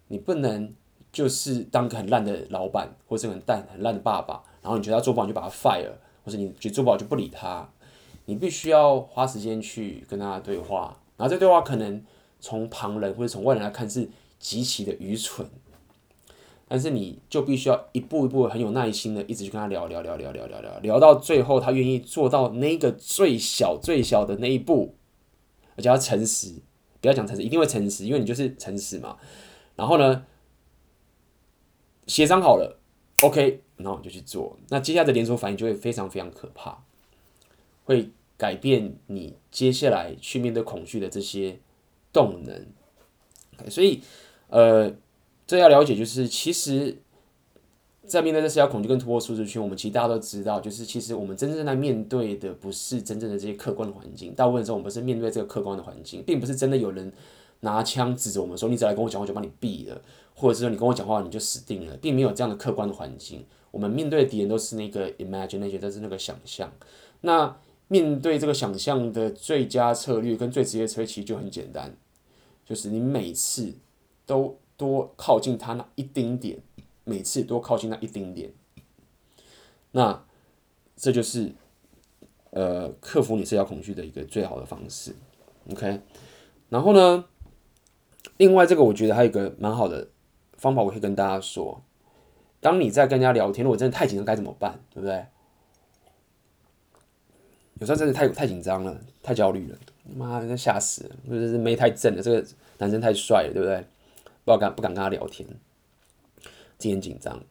[0.09, 0.73] 你不能
[1.13, 4.43] 就是当个很烂的老板，或是很烂很烂的爸爸。
[4.63, 5.93] 然后你觉得他做不好，你就把他 fire，
[6.25, 7.69] 或者你觉得做不好就不理他。
[8.27, 12.05] 你必须要花时间去跟他对话，然后这对话可能
[12.41, 15.49] 从旁人或者从外人来看是极其的愚蠢。
[16.69, 24.97] 但是你就必须要一步一步很有耐心的一直去跟他聊聊聊聊聊聊聊，聊到最后他愿意做到那个最小最小的那一步，
[25.77, 26.55] 而且要诚实，
[27.01, 29.17] 不要讲诚实，一定会诚实，因为你就是诚实嘛。
[29.77, 30.27] 然后呢，
[32.09, 32.81] 协商好了
[33.23, 36.83] ，OK，然后你就去做，那接下来的连锁反应就会非常非常可怕，
[37.85, 41.61] 会改变你接下来去面对恐惧的这些
[42.13, 42.67] 动能。
[43.71, 44.03] 所以，
[44.49, 44.93] 呃。
[45.47, 46.97] 这要了解，就是其实，
[48.05, 54.35] 在面对这社交恐惧跟突破舒适圈，我们其实大家都知道，就是其实我们真正在面对的不是真正的这些客观的环境。
[54.35, 57.13] 大部分时候，我们不是面对这个客观的环境，并不是真的有人
[57.61, 60.03] 拿枪指着我们说：“你只要来跟我讲话，我就把你毙了。”
[60.35, 63.45] 或者是说你跟我讲话，你就死定了，并没有这样的客观的环境。
[63.71, 66.73] 我们面对的敌人都是那个 imagination，都是那个想象。
[67.21, 67.57] 那
[67.87, 71.97] 面对这个想象的最佳策略跟最直接的策略，其实就很简单，
[72.65, 73.73] 就是你每次
[74.27, 74.59] 都。
[74.77, 76.59] 多靠近他那一丁点，
[77.05, 78.53] 每次多靠近那一丁点，
[79.93, 80.25] 那
[80.97, 81.53] 这就是
[82.51, 85.15] 呃克服你社交恐惧的一个最好的方式。
[85.71, 86.01] OK，
[86.69, 87.25] 然后呢，
[88.37, 90.09] 另外这个我觉得还有一个蛮好的
[90.57, 91.83] 方法，我可以跟大家说，
[92.61, 94.81] 当你在跟人家聊天，如果真的太紧张该怎么办？
[94.95, 95.27] 对不对？
[97.79, 99.79] 有时候真的太太紧张了，太焦虑了，
[100.17, 101.17] 妈的，吓死了！
[101.29, 102.47] 就是妹太正了，这个
[102.79, 103.85] 男生太帅了，对不对？
[104.47, 105.45] 不敢不敢跟他聊天，
[106.79, 107.43] 今天紧张。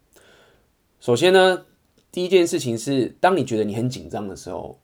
[1.02, 1.66] 首先呢，
[2.10, 4.80] 第一件事情是，当你觉得你很紧张的时候，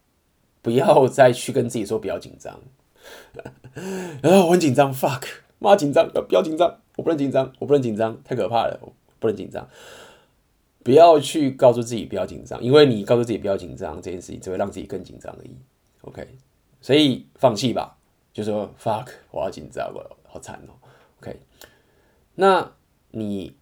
[0.62, 2.60] 不要再去跟自己说不要紧张。
[4.22, 5.24] 啊，我很紧张，fuck，
[5.60, 9.66] 妈紧张，不要紧张，我不能紧张，我不能紧张，太可怕了，我不能紧张。
[10.84, 15.56] 不要去告诉自己不要紧张，因为你告诉自己不要紧张这件事情，只会让自己更紧张而已。
[16.02, 16.28] OK，
[16.82, 17.98] 所以放弃吧，
[18.34, 20.76] 就说 fuck，我要紧张，我好惨哦。
[21.22, 21.40] OK。
[22.36, 22.72] 那
[23.12, 23.56] 你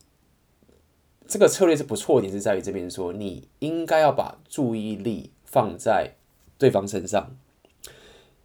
[1.28, 6.16] 这个策略是不错的点是在于这边说，你应该要把注意力放在
[6.58, 7.36] 对方身上，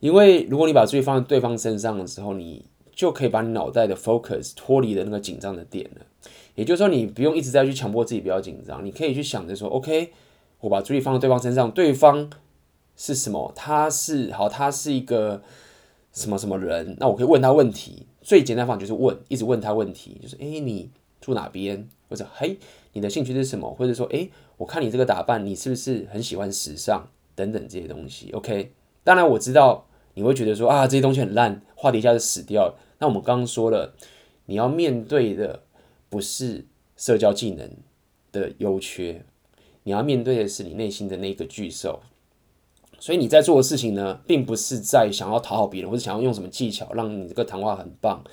[0.00, 6.06] 因为如果你把注意放在对方身上的时候，你就可以把你脑袋的 focus 脱离了那个紧张的点了。
[6.54, 10.12] 也就是说，你不用一直在去强迫自己不要紧张，你可以去想着说，OK，
[10.60, 12.30] 我把注意放在对方身上，对方
[12.96, 13.52] 是什么？
[13.56, 15.42] 他是好，他是一个
[16.12, 16.96] 什么什么人？
[17.00, 18.06] 那我可以问他问题。
[18.24, 21.86] 最简单方法就是问，一直问他问题，就是诶，你住哪边？
[22.08, 22.56] 或者嘿，
[22.94, 23.72] 你的兴趣是什么？
[23.74, 27.06] 或者说诶，我看你这个打扮，你是不是很喜欢时尚？
[27.34, 28.30] 等等这些东西。
[28.32, 32.78] OK，当然我知道你会觉得说啊，这些东西很烂，话题一下就死掉了。
[33.00, 33.94] 那我们刚刚说了，
[34.46, 35.64] 你要面对的
[36.08, 36.64] 不是
[36.96, 37.68] 社交技能
[38.32, 39.24] 的优缺，
[39.82, 42.00] 你要面对的是你内心的那个巨兽。
[42.98, 48.24] 所以你在做的事情呢，并不是在想要讨好别人，或者想要用什么技巧让你这个谈话很棒。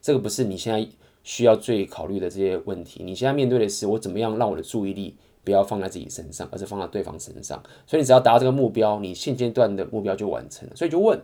[0.00, 0.88] 这个不是你现在
[1.22, 3.02] 需要最考虑的这些问题。
[3.04, 7.62] 你现在面对的是我怎么样让我的注意力不要放在自己身上，而是放在对方身上。
[7.86, 10.76] 所以你只要达到这个目标，你现阶段的目标就完成了。
[10.76, 11.20] 所以就问，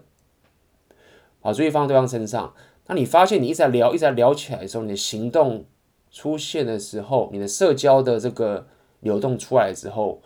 [1.41, 2.53] 把注意力放在对方身上。
[2.85, 5.65] 当你发现你一直在聊，一直在聊起来的时候，你的行动
[6.11, 8.67] 出现的时候，你的社交的这个
[9.01, 10.21] 流动出来之后，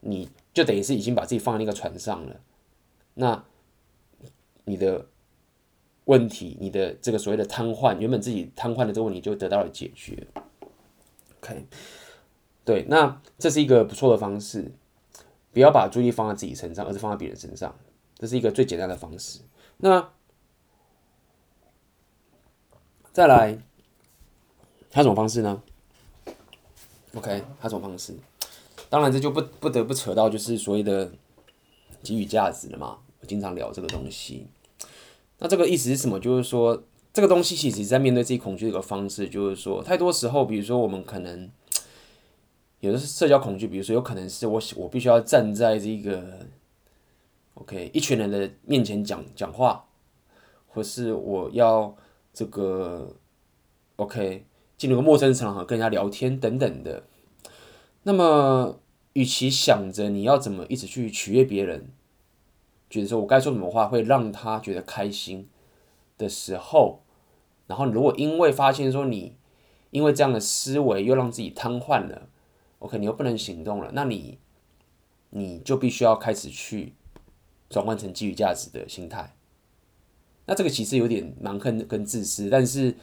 [0.00, 0.28] 你。
[0.58, 2.40] 就等于是已经把自己放在那个船上了，
[3.14, 3.44] 那
[4.64, 5.06] 你的
[6.06, 10.26] 问题，你的这个所谓的瘫痪，原本自己瘫痪的这个问题就得到了解决。
[11.40, 11.64] OK，
[12.64, 14.72] 对，那这是一个不错的方式，
[15.52, 17.72] 不要把注意力放在自己身上，而是放在别人身上，
[18.16, 19.38] 这是一个最简单的方式。
[19.76, 20.10] 那
[23.12, 23.56] 再来，
[24.90, 25.62] 还有什么方式呢
[27.14, 28.16] ？OK，还有什么方式？
[28.88, 31.10] 当然，这就不不得不扯到就是所谓的
[32.02, 32.98] 给予价值了嘛。
[33.20, 34.46] 我经常聊这个东西。
[35.38, 36.18] 那这个意思是什么？
[36.18, 41.50] 就是说，这个东西其实在面对自己恐惧的一个方式，就是说，太多时候，比如说我们可能
[42.80, 46.46] 有的是社交恐惧，比如说有可能是我我必须要站在这个
[47.54, 49.84] OK 一群人的面前讲讲话，
[50.66, 51.96] 或是我要。
[52.30, 53.16] 这个
[53.96, 54.44] OK，
[54.76, 57.02] 进入个陌生场合跟人家聊天等等的，
[58.02, 58.80] 那么，
[59.12, 61.90] 与其想着你要怎么一直去取悦别人，
[62.88, 65.48] 觉得说我该说什么话会让他觉得开心
[66.16, 67.02] 的时候，
[67.66, 69.36] 然后如果因为发现说你
[69.90, 72.28] 因为这样的思维又让自己瘫痪了
[72.78, 74.38] ，OK，你又不能行动了，那你
[75.30, 76.94] 你就必须要开始去
[77.68, 79.34] 转换成给予价值的心态。
[80.46, 82.96] 那这个其实有点蛮横跟自私，但是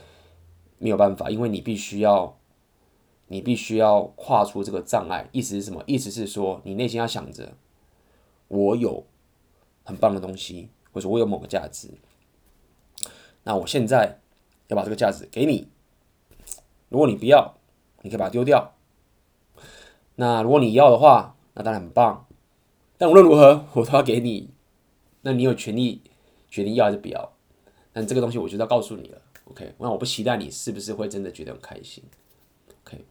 [0.79, 2.39] 没有办法，因为你必须要，
[3.27, 5.27] 你必须要跨出这个障碍。
[5.31, 5.83] 意思是什么？
[5.85, 7.53] 意思是说，你内心要想着，
[8.47, 9.05] 我有
[9.83, 11.89] 很棒的东西，或者我有某个价值，
[13.43, 14.19] 那我现在
[14.67, 15.67] 要把这个价值给你。
[16.89, 17.55] 如果你不要，
[18.01, 18.73] 你可以把它丢掉。
[20.15, 22.25] 那如果你要的话，那当然很棒。
[22.97, 24.49] 但无论如何，我都要给你。
[25.21, 26.01] 那你有权利
[26.47, 27.33] 决定要还是不要。
[27.91, 29.73] 但这个东西我就要告诉你了，OK？
[29.79, 32.03] 那我不期待你是不是会真的觉得很开心
[32.85, 33.03] ，OK？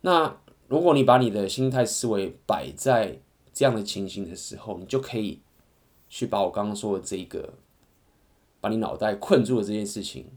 [0.00, 3.20] 那如果你把你的心态思维摆在
[3.52, 5.40] 这样的情形的时候，你就可以
[6.08, 7.54] 去把我刚刚说的这一个，
[8.60, 10.30] 把你脑袋困住的这件事情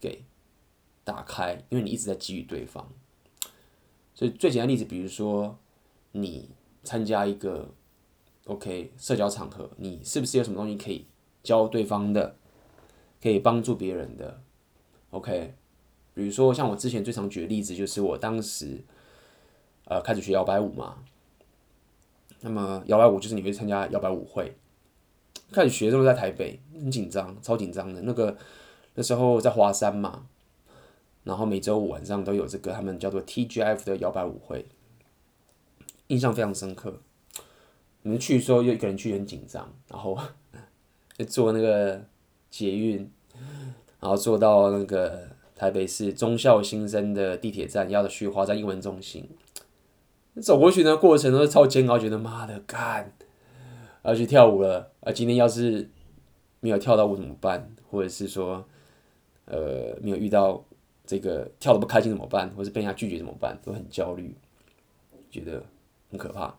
[0.00, 0.24] 给
[1.04, 2.92] 打开，因为你一直在给予对方。
[4.14, 5.58] 所以最简单的例子，比如说
[6.12, 6.50] 你
[6.82, 7.68] 参加一个
[8.46, 11.06] OK 社交场合，你是不是有什么东西可以
[11.42, 12.36] 教对方的？
[13.22, 14.42] 可以帮助别人的
[15.10, 15.54] ，OK，
[16.14, 18.82] 比如说像我之前最常举的例子，就是我当时
[19.84, 21.04] 呃开始学摇摆舞嘛。
[22.40, 24.56] 那么摇摆舞就是你会参加摇摆舞会，
[25.52, 28.02] 开始学的时候在台北，很紧张，超紧张的。
[28.02, 28.36] 那个
[28.94, 30.26] 那时候在华山嘛，
[31.24, 34.66] 然后每周五晚上都有这个他们叫做 TGF 的摇摆舞会，
[36.08, 37.00] 印象非常深刻。
[38.02, 40.18] 我们去的时候又一个人去很紧张，然后
[41.16, 42.02] 就 坐那个。
[42.54, 43.10] 捷运，
[43.98, 49.28] 然后坐到那个台北市忠孝新生的地铁站，要去华山英文中心。
[50.40, 53.12] 走过去的过程都是超煎熬，觉得妈的干，
[54.02, 54.90] 要去跳舞了。
[55.00, 55.90] 啊，今天要是
[56.60, 57.70] 没有跳到舞怎么办？
[57.90, 58.64] 或者是说，
[59.44, 60.64] 呃，没有遇到
[61.06, 62.50] 这个跳的不开心怎么办？
[62.56, 63.58] 或是被人家拒绝怎么办？
[63.62, 64.34] 都很焦虑，
[65.30, 65.62] 觉得
[66.10, 66.54] 很可怕。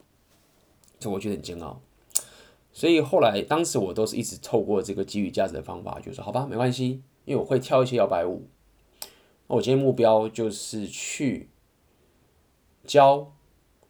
[0.99, 1.81] 这我觉得很煎熬。
[2.71, 8.43] 所以后来，当时我都是一直透过这个给予价值的方法，就是说好吧，没关系，因为我会跳一些摇摆舞。
[9.47, 11.49] 我今天目标就是去
[12.85, 13.33] 教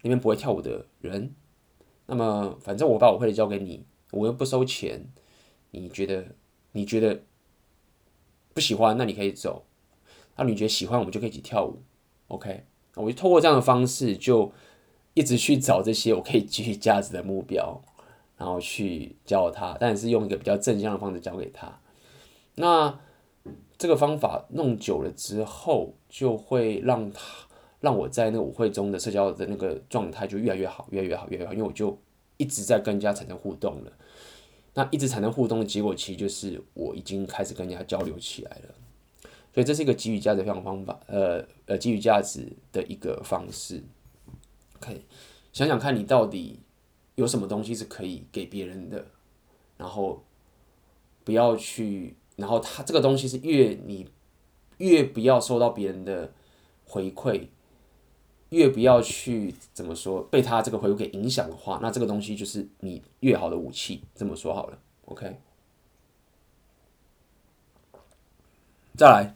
[0.02, 1.34] 那边不会跳舞的人。
[2.06, 5.08] 那么，反正我把我会的教给你，我又不收钱。
[5.72, 6.36] 你觉得
[6.74, 7.24] 你觉得
[8.54, 9.66] 不喜欢，那你可以走。
[10.36, 11.82] 那你觉得喜欢，我们就可以一起跳舞。
[12.28, 14.52] OK，我就透过这样的方式，就
[15.14, 17.82] 一直去找这些我可以给予价值的目标。
[18.36, 21.80] 然后去教他，但是用一个比较正向的方式教给他。
[22.56, 23.00] 那
[23.84, 27.22] 这个方法弄久了之后，就会让他
[27.82, 31.54] 让我在那个舞会中的社交的那个状态就越来越好，越来越好，越来越好。
[31.54, 32.00] 因为我就
[32.38, 33.92] 一直在跟人家产生互动了。
[34.74, 38.74] 那一直产生互动的结果，其实就是我已经开始跟人家交流起来了。
[39.54, 43.84] 所以这是一个给予价值的方法，呃呃，给予价值的一个方式。
[44.78, 45.02] OK，
[45.52, 46.62] 想想看你到底。
[47.16, 49.06] 有什么东西是可以给别人的，
[49.78, 50.24] 然后
[51.24, 54.08] 不要去，然后他这个东西是越你
[54.78, 56.32] 越不要受到别人的
[56.86, 57.48] 回馈，
[58.50, 64.04] 越不要去怎么说被他这个回馈给影响的话，那这个东西就是你越好的武器。
[64.16, 65.40] 这么说好了，OK。
[68.96, 69.36] 再来，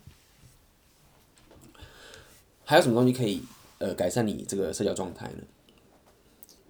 [2.66, 3.42] 还有什么东西可以
[3.80, 5.44] 呃改善你这个社交状态呢？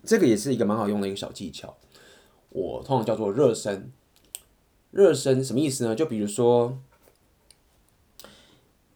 [0.03, 1.75] 这个也是一个蛮好用的一个小技巧，
[2.49, 3.91] 我通常叫做热身。
[4.97, 5.93] 热身什么意思呢？
[5.93, 6.75] 就比如说，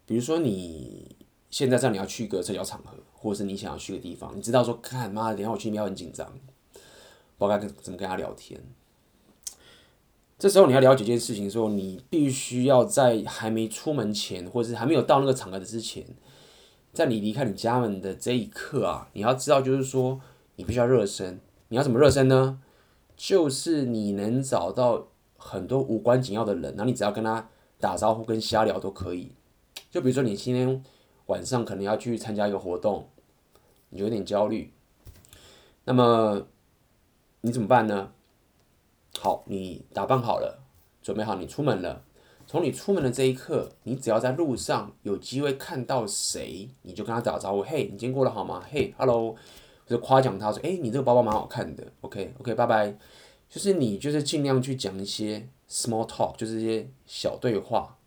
[0.04, 1.14] 比如说你
[1.48, 6.26] 现在知道你要去一个社交场合，或者是你想要去个地方，你知道说，看妈的，等下我去那边很紧张，
[7.38, 8.60] 不知道该怎么跟他聊天。
[10.40, 16.04] 这时候你要了解一件事情，说你必须要在还没出门前，或者是还没有到那个场合的之前，
[16.92, 20.20] 在你离开你家门的这一刻啊，你要知道就是说。
[20.56, 22.60] 你必须要热身，你要怎么热身呢？
[23.16, 25.08] 就是你能找到
[25.44, 27.48] 很多无关紧要的人，然后你只要跟他
[27.80, 29.32] 打招呼、跟瞎聊都可以。
[29.90, 30.82] 就比如说你今天
[31.26, 33.08] 晚上可能要去参加一个活动，
[33.90, 34.72] 你有点焦虑，
[35.84, 36.46] 那么
[37.40, 38.12] 你怎么办呢？
[39.18, 40.62] 好，你打扮好了，
[41.02, 42.04] 准备好，你出门了。
[42.46, 48.62] 从你出门的这一刻，你只要在路上有机会看到谁，你就跟他打招呼，嘿，你今天过得好吗？
[48.70, 49.38] 嘿，hello，或
[49.88, 52.96] 者夸奖他说，诶，你这个包包蛮好看的，OK，OK，拜拜。
[53.52, 57.98] 就是你就是尽量去讲一些 small talk，就是一些小对话，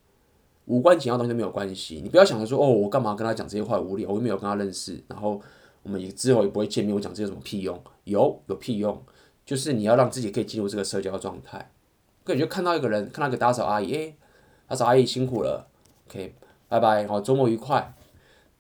[0.65, 2.01] 无关紧要的东西都没有关系。
[2.01, 5.39] 你不要想着说，哦，我干嘛跟他讲这些话无聊，我又没有跟他认识，然后
[5.83, 7.79] 我们也之后也不会见面，我讲这些有什么屁用？
[8.05, 8.99] 有，有屁用，
[9.45, 11.71] 就是你要让自己可以进入这个社交状态。
[12.23, 14.15] 可你就看到一个人，看到一个打扫阿姨，诶。
[14.67, 15.67] 打扫：“阿姨辛苦了
[16.07, 16.33] ，OK，
[16.67, 17.93] 拜拜，好，周末愉快。”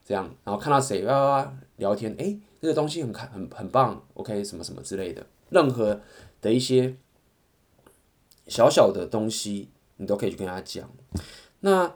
[0.05, 5.99] 这样，然后看到谁哇哇聊天，诶，这个东西很看很很棒，OK，什么什么之类的，任何
[6.45, 6.95] 的一些
[8.47, 10.87] 小小的东西，你都可以去跟他讲。
[11.61, 11.95] 那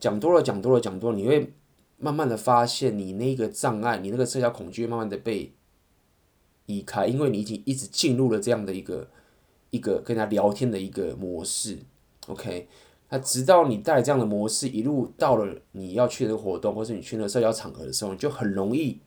[0.00, 1.54] 讲多了，讲多了，讲多了，你会
[1.96, 5.54] 慢慢的发现，你那个障碍，你那个社交恐惧，慢慢的被
[6.66, 9.08] 移开，因为你已经一直进入了这样的一个
[9.70, 11.78] 一个跟他聊天的一个模式
[12.26, 12.68] ，OK。
[13.08, 19.00] 那直到你带这样的模式一路到了你要去的活动，或是你去那社交场合的时候，你就很容易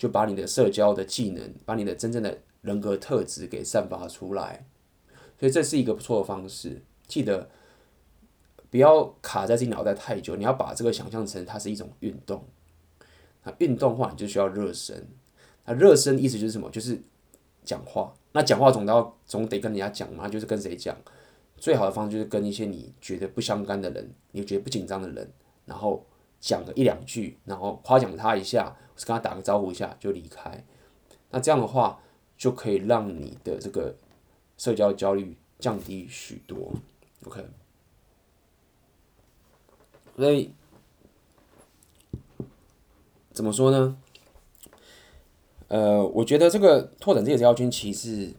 [0.00, 4.64] 就把你的社交的技能，把你的真正的人格特质给散发出来。
[5.38, 6.80] 所以这是一个不错的方式。
[7.06, 7.50] 记得
[8.70, 12.42] 不要卡在自己脑袋太久，你要把这个想象成它是一种运动。
[13.42, 15.06] 那运动的话，你就需要热身。
[15.66, 16.70] 那热身意思就是什么？
[16.70, 16.98] 就是
[17.62, 18.14] 讲话。
[18.32, 20.96] 那讲话总要总得跟人家讲嘛，就是跟谁讲？
[21.58, 25.30] 最好的方式就是跟一些你觉得不相干的人，你觉得不紧张的人，
[25.66, 26.06] 然后
[26.40, 30.62] 讲个一两句，然后夸奖他一下，是跟他打个招呼一下就离开。
[31.30, 31.98] 那这样的话
[32.36, 33.96] 就可以让你的这个
[34.58, 36.74] 社交焦虑降低许多。
[37.24, 37.42] OK，
[40.16, 40.52] 所以
[43.32, 43.96] 怎么说呢？
[45.68, 48.34] 呃，我觉得这个拓展这个社交圈其实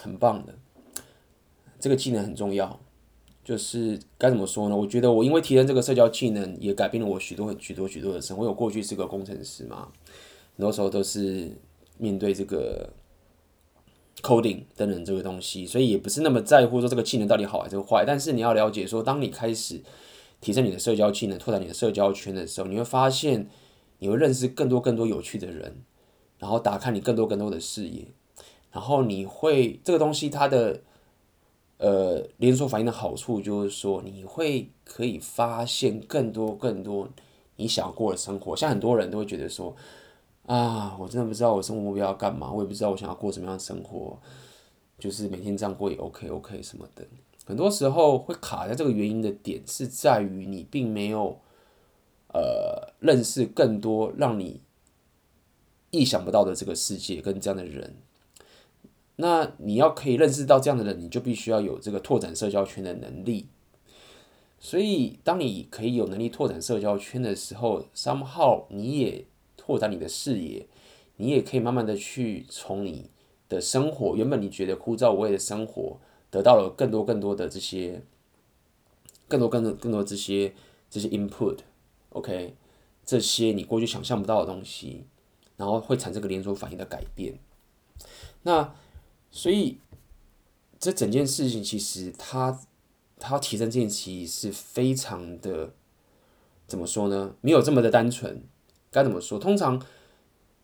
[0.00, 0.54] 很棒的。
[1.78, 2.80] 这个技能很重要，
[3.46, 4.76] 就是该怎么说呢？
[4.76, 8.42] 我觉得我因为提升这个社交技能，也改变了我许多许多许多的生活。
[8.42, 9.86] 我有过去是个工程师嘛，
[10.56, 11.48] 很多时候都是
[11.96, 12.90] 面对这个
[14.20, 18.02] coding 等等这个东西，所以也不是那么在乎说这个技能到底好还是坏。
[18.04, 19.80] 但是你要了解说，当你开始
[20.40, 23.48] 提升你的社交技能，拓展你的社交圈的时候，你会发现
[24.00, 25.84] 你会认识更多更多有趣的人，
[26.40, 28.08] 然后打开你更多更多的视野，
[28.72, 30.80] 然后你会这个东西它的。
[31.78, 37.08] 呃，连锁反应的好处就是说，你会可以发现更多更多
[37.56, 38.56] 你想要过的生活。
[38.56, 39.76] 像很多人都会觉得说，
[40.46, 44.18] 啊，我真的不知道我生活目标要干嘛，我也不知道我想要过什么样的生活，
[44.98, 47.06] 就是每天这样过也 OK OK 什么的。
[47.44, 51.38] 很多时候会卡在这个原因的点是在于你并没有
[52.32, 54.62] 呃认识更多让你
[55.90, 57.96] 意想不到的这个世界跟这样的人。
[59.16, 63.48] 那你要可以认识到这样的人，你就必须要有这个拓展社交圈的能力。
[64.58, 70.66] 所以，当你可以有能力拓展社交圈的时候，somehow 你也拓展你的视野，
[71.16, 73.10] 你也可以慢慢的去从你
[73.48, 75.98] 的生活，原本你觉得枯燥无味的生活，
[76.30, 78.02] 得到了更多更多的这些，
[79.28, 80.54] 更多更多更多这些
[80.90, 82.54] 这些 input，OK，
[83.04, 85.04] 这些你过去想象不到的东西，
[85.56, 87.38] 然后会产生个连锁反应的改变。
[88.42, 88.74] 那
[89.36, 89.76] 所以，
[90.80, 92.58] 这整件事情其实他，
[93.18, 95.74] 他提升这件事情是非常的，
[96.66, 97.34] 怎么说呢？
[97.42, 98.42] 没有这么的单纯。
[98.90, 99.38] 该怎么说？
[99.38, 99.78] 通常，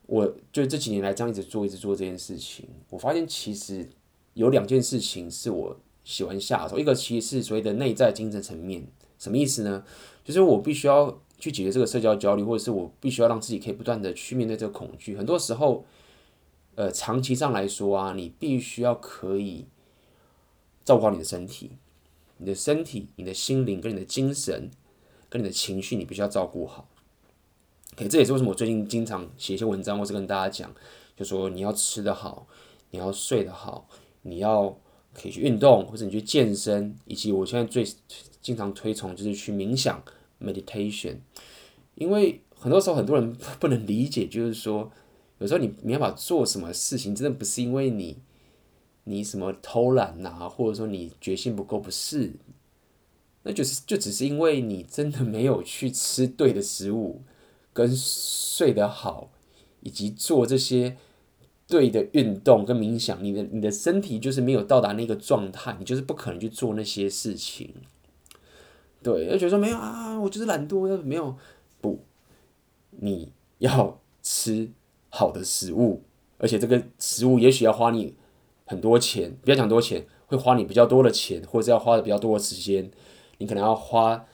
[0.06, 3.90] 我就这几年来这样一直做，一直做这件事情，我发现其实
[4.32, 6.78] 有两件事情是我喜欢下手。
[6.78, 8.86] 一个其实是所谓的内在精神层面，
[9.18, 9.84] 什么意思呢？
[10.24, 15.14] 就是我必须要去解决这个社交焦虑，或者是我必须要让自己可以不断的去面对这个恐惧。
[15.18, 15.84] 很多时候。
[16.74, 19.66] 呃，长期上来说啊，你必须要可以
[20.84, 21.72] 照顾好你的身体，
[22.38, 24.70] 你的身体、你的心灵跟你的精神
[25.28, 26.88] 跟你的情绪，你必须要照顾好。
[27.92, 30.74] OK，这也是为什么我最近经常写一些文章，或是跟大家讲，
[31.14, 32.46] 就说你要吃得好，
[32.90, 33.86] 你要睡得好，
[34.22, 34.74] 你要
[35.12, 37.86] 可以去运动，或者你去健身，以及我现在最
[38.40, 40.02] 经常推崇就是去冥想
[40.40, 41.18] （meditation），
[41.96, 44.90] 因为很多时候很多人 不能理解，就是说。
[45.42, 48.16] 有时候你没办法做什么事情，真的不是因为你
[49.04, 52.32] 你什么偷懒呐、啊，或者说你决心不够，不是，
[53.42, 57.22] 那就是就只是因为你真的没有去吃对的食物，
[57.72, 59.32] 跟睡得好，
[59.80, 60.96] 以及做这些
[61.66, 67.74] 对的运动跟冥想，你的你的身体就是没有到达那个状态，你就是不可能去做那些事情。
[69.02, 71.36] 对，就觉得说没有啊，我就是懒惰，没有
[71.80, 72.04] 不，
[72.90, 74.70] 你要吃
[75.14, 76.02] 好的食物，
[76.38, 78.14] 而且这个食物也许要花你
[78.64, 82.90] 很多钱，不要讲多钱，会花你比较多的钱，或者要花的比较多的时间，
[83.36, 84.24] 你可能要花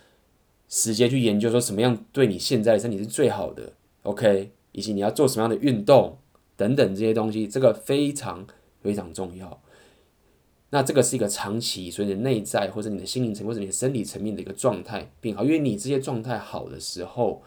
[0.69, 3.73] 时间去研究说什么样对你现在的身体是最好的
[4.05, 6.19] ，OK，以及你要做什么样的运动
[6.57, 8.47] 等等这些东西，这个非常
[8.81, 9.61] 非常重要。
[10.71, 17.43] 那这个是一个长期，所以你的内在或者你的心灵层或者你的身体层面的一个状态变好，因为你这些状态好的时候，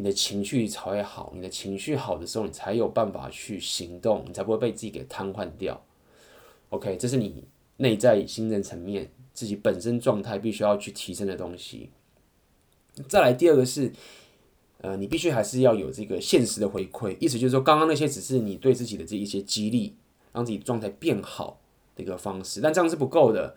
[0.00, 5.84] 你的情绪才会好，你的情绪好的时候，你才有办法去行动，你才不会被自己给瘫痪掉。
[6.70, 7.44] OK，这是你
[7.76, 11.90] 内在心灵层面自己本身状态必须要去提升的东西。
[13.08, 13.92] 再来第二个是，
[14.80, 19.94] 呃，你必须还是要有这个现实的回馈，意思就是说，刚刚那些只是你对自己的这一些激励，
[20.32, 21.60] 让自己状态变好
[21.94, 22.02] 的。
[22.02, 23.54] 一个方式，但这样是不够的。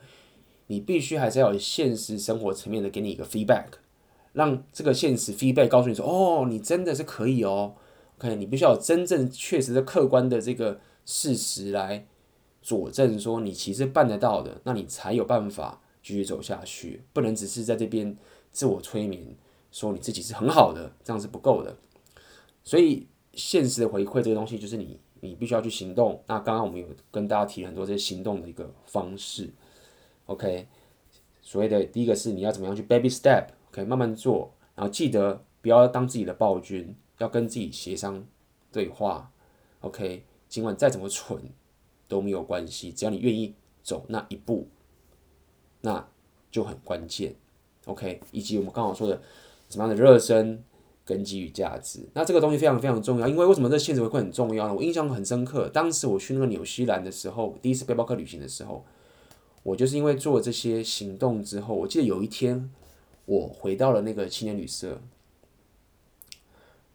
[0.67, 3.67] 你必须还是要有现实生活层面的给你一个 feedback，
[4.33, 7.75] 让这个现实 feedback 告诉你说：“哦，你真的是可以哦。”
[8.19, 12.05] OK，你必须要有真正确实的客观的这个事实来
[12.61, 17.01] 佐证说你其实办得到的，那你才有办法继续走下去。
[17.13, 18.17] 不能只是在这边
[18.51, 19.35] 自我催眠
[19.71, 21.75] 说你自己是很好的，这样是不够的。
[22.63, 24.99] 所以现实的回馈这个东西就是你。
[25.25, 26.21] 你必须要去行动。
[26.27, 29.49] 那刚刚我们有跟大家提很多这些行动的一个方式
[30.25, 30.67] ，OK。
[31.41, 34.53] 所谓的第一个是你要怎么样去 baby step 可以慢慢做。
[34.75, 38.23] 然后记得不要当自己的暴君，要跟自己协商
[38.71, 39.29] 对话
[39.81, 40.23] ，OK。
[40.47, 41.41] 尽管再怎么蠢
[42.07, 44.69] 都没有关系，只要你愿意走那一步，
[45.81, 46.07] 那
[46.51, 47.35] 就很关键
[47.87, 48.21] ，OK。
[48.31, 49.21] 以及我们刚好说的
[49.69, 50.63] 什么样的热身。
[51.05, 54.73] 跟给予价值，那这个东西非常非常重要，因为为什么这现实回馈很重要呢？
[54.73, 58.85] 我印象很深刻，当时我去那个纽西兰的时候，第一次背包客旅行的时候，
[59.63, 62.71] 我就是因为做这些行动之后，我记得有一天
[63.25, 64.99] 我回到了那个青年旅社，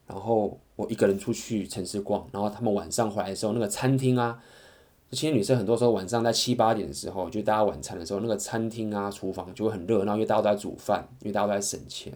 [0.06, 4.42] 然后我一个人出去城市逛，然后他们晚上回来的时候，那个餐厅啊，
[5.12, 12.12] 青年旅社很多时候晚上在七八点的时候，就大家晚餐的时候，那个餐厅啊，厨房就会很热闹，因为大家都在煮饭，因为大家都在省钱。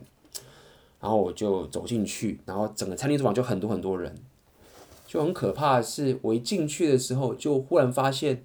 [1.01, 4.15] 然后我就走进去，然后整个餐厅厨房就很多很多人，
[5.05, 8.45] 就很可怕是，我一进去的时候，就忽然发现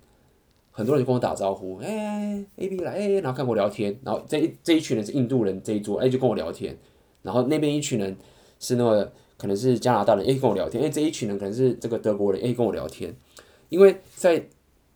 [0.77, 6.77] 很多人就跟我打招呼，哎，A B 来，哎，然后跟我聊天，然后这一这一群人是印度人这一桌，哎，就跟我聊天，
[7.23, 8.15] 然后那边一群人
[8.59, 13.11] 是那个可能是加拿大人，哎，跟我聊天，哎，这一群人可能是这个德国人，哎，跟我聊天，
[13.69, 14.47] 因为在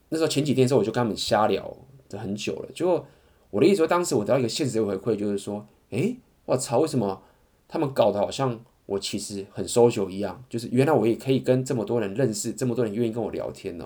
[0.10, 1.76] 那时候前几天的时候，我就跟他们瞎聊
[2.08, 3.04] 的很久了，结果
[3.50, 6.16] 我的意思说，当时我得到一个现实的回馈，就是说，哎，
[6.46, 7.24] 我操，为什么？
[7.68, 13.86] 他们搞得好像我其实很 social 一样，就是原来我也可以跟这么多人认识，这么多人愿意跟我聊天哦。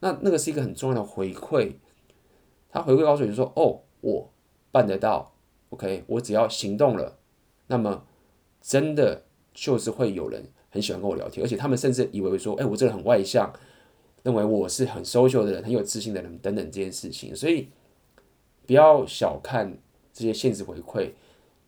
[0.00, 1.74] 那那个是一个很重要的回馈，
[2.68, 4.30] 他回馈告诉你说：“哦，我
[4.70, 5.32] 办得到
[5.70, 7.18] ，OK，我只要行动了，
[7.68, 8.04] 那么
[8.60, 9.22] 真的
[9.54, 13.52] 就是会有人很喜欢跟我聊天，而且他们甚至以为说，哎，我这个人很外向，
[14.22, 17.34] 认为我是很 social 的人，很有自信的人等等这件事情。
[17.36, 17.68] 所以
[18.66, 19.78] 不要小看
[20.12, 21.12] 这些现实回馈。”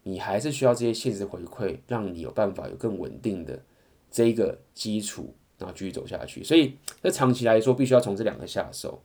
[0.04, 3.62] 你还是需要这些现实回馈，让你有办法有更稳定的
[4.10, 6.44] 这一个基础，然后继续走下去。
[6.44, 9.02] 所以，这长期来说，必须要从这两个下手，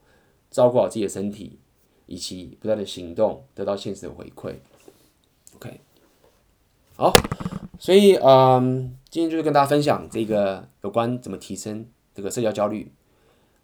[0.50, 1.58] 照顾好自己的身体，
[2.06, 4.54] 以及不断的行动，得到现实的回馈。
[5.56, 5.80] OK，
[6.96, 7.12] 好，
[7.78, 12.92] 所以嗯，今天就是跟大家分享这个有关怎么提升这个社交焦虑，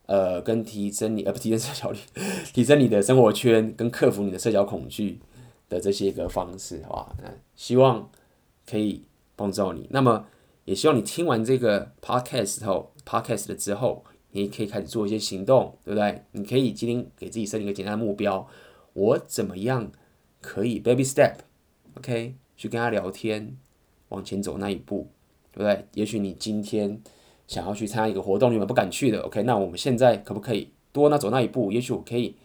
[0.06, 1.98] 呃，跟提升你呃不提升社交焦虑，
[2.54, 5.20] 提升你的生活圈，跟克服你的社交恐惧。
[5.66, 8.10] 的这些个方式，好吧，那希望
[8.68, 9.02] 可以
[9.34, 9.88] 帮助到你。
[9.90, 10.26] 那么，
[10.64, 16.22] 也希望你听完这个 podcast 后，podcast 了之后，你可以开始做一些行动，对不对？
[16.32, 18.48] 你可以今天给自己设定一个简单的目标，
[18.94, 19.90] 我怎么样
[20.40, 23.56] 可以 baby step，OK，去跟他聊天，
[24.08, 25.08] 往前走那一步，
[25.52, 25.86] 对不对？
[25.94, 27.00] 也许你今天
[27.46, 31.70] 想要去参加一个活动，你们不敢去的，OK，那我们现在可不可以多那走那一步？
[31.70, 32.36] 也许我可以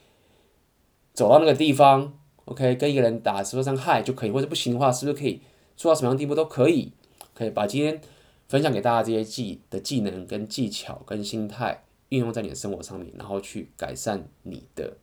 [1.14, 2.14] 走到那个地方。
[2.46, 5.40] OK，跟一个人打说声嗨就可以，或者不行的话，是不是可以
[5.78, 6.92] 做到什么样的地步都可以？
[7.40, 8.02] 可以把今天
[8.50, 14.98] 分享给大家这些技的技能跟技巧跟心态运用在你的生活上面，然后去改善你的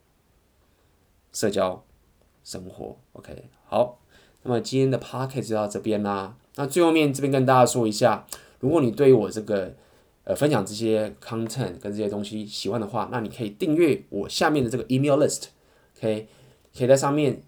[1.33, 1.83] 社交
[2.45, 2.99] 生活。
[3.15, 3.99] OK，好，
[4.43, 6.37] 那么今天的 Podcast 就到这边啦。
[6.57, 8.27] 那最后面这边跟大家说一下，
[8.61, 9.75] 如果你对于我这个
[10.25, 15.47] 呃分享这些 content 跟这些东西喜欢的话，那你可以订阅我下面的这个 email list。
[15.97, 16.29] OK。
[16.77, 17.41] 可以在上面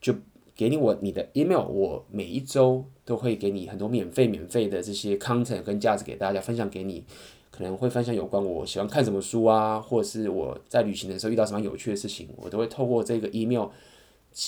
[0.00, 0.14] 就
[0.54, 7.04] 给你我你的 email，我每一周都会给你很多免费免费的这些 content 跟价值给大家分享给你，
[7.50, 13.68] 可能会分享有关我喜欢看什么书啊，或者是我在旅行的时候遇到什么有趣的事情，我都会透过这个 email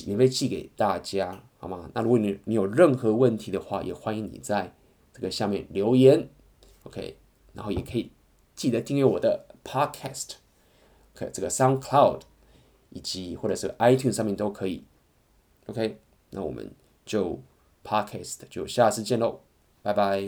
[0.06, 1.90] 免费寄给大家，好吗？
[1.94, 4.72] 那如果你你有任何问题的话，也欢迎你在
[5.12, 6.28] 这个下面留言
[6.84, 7.16] ，OK，
[7.52, 8.10] 然后也可以
[8.54, 12.20] 记得订阅我的 Podcast，OK，这个 SoundCloud
[12.90, 14.84] 以及或者是 iTunes 上面都可以
[15.66, 15.98] ，OK，
[16.30, 16.70] 那我们
[17.04, 17.38] 就
[17.84, 19.40] Podcast 就下次见喽，
[19.82, 20.22] 拜拜。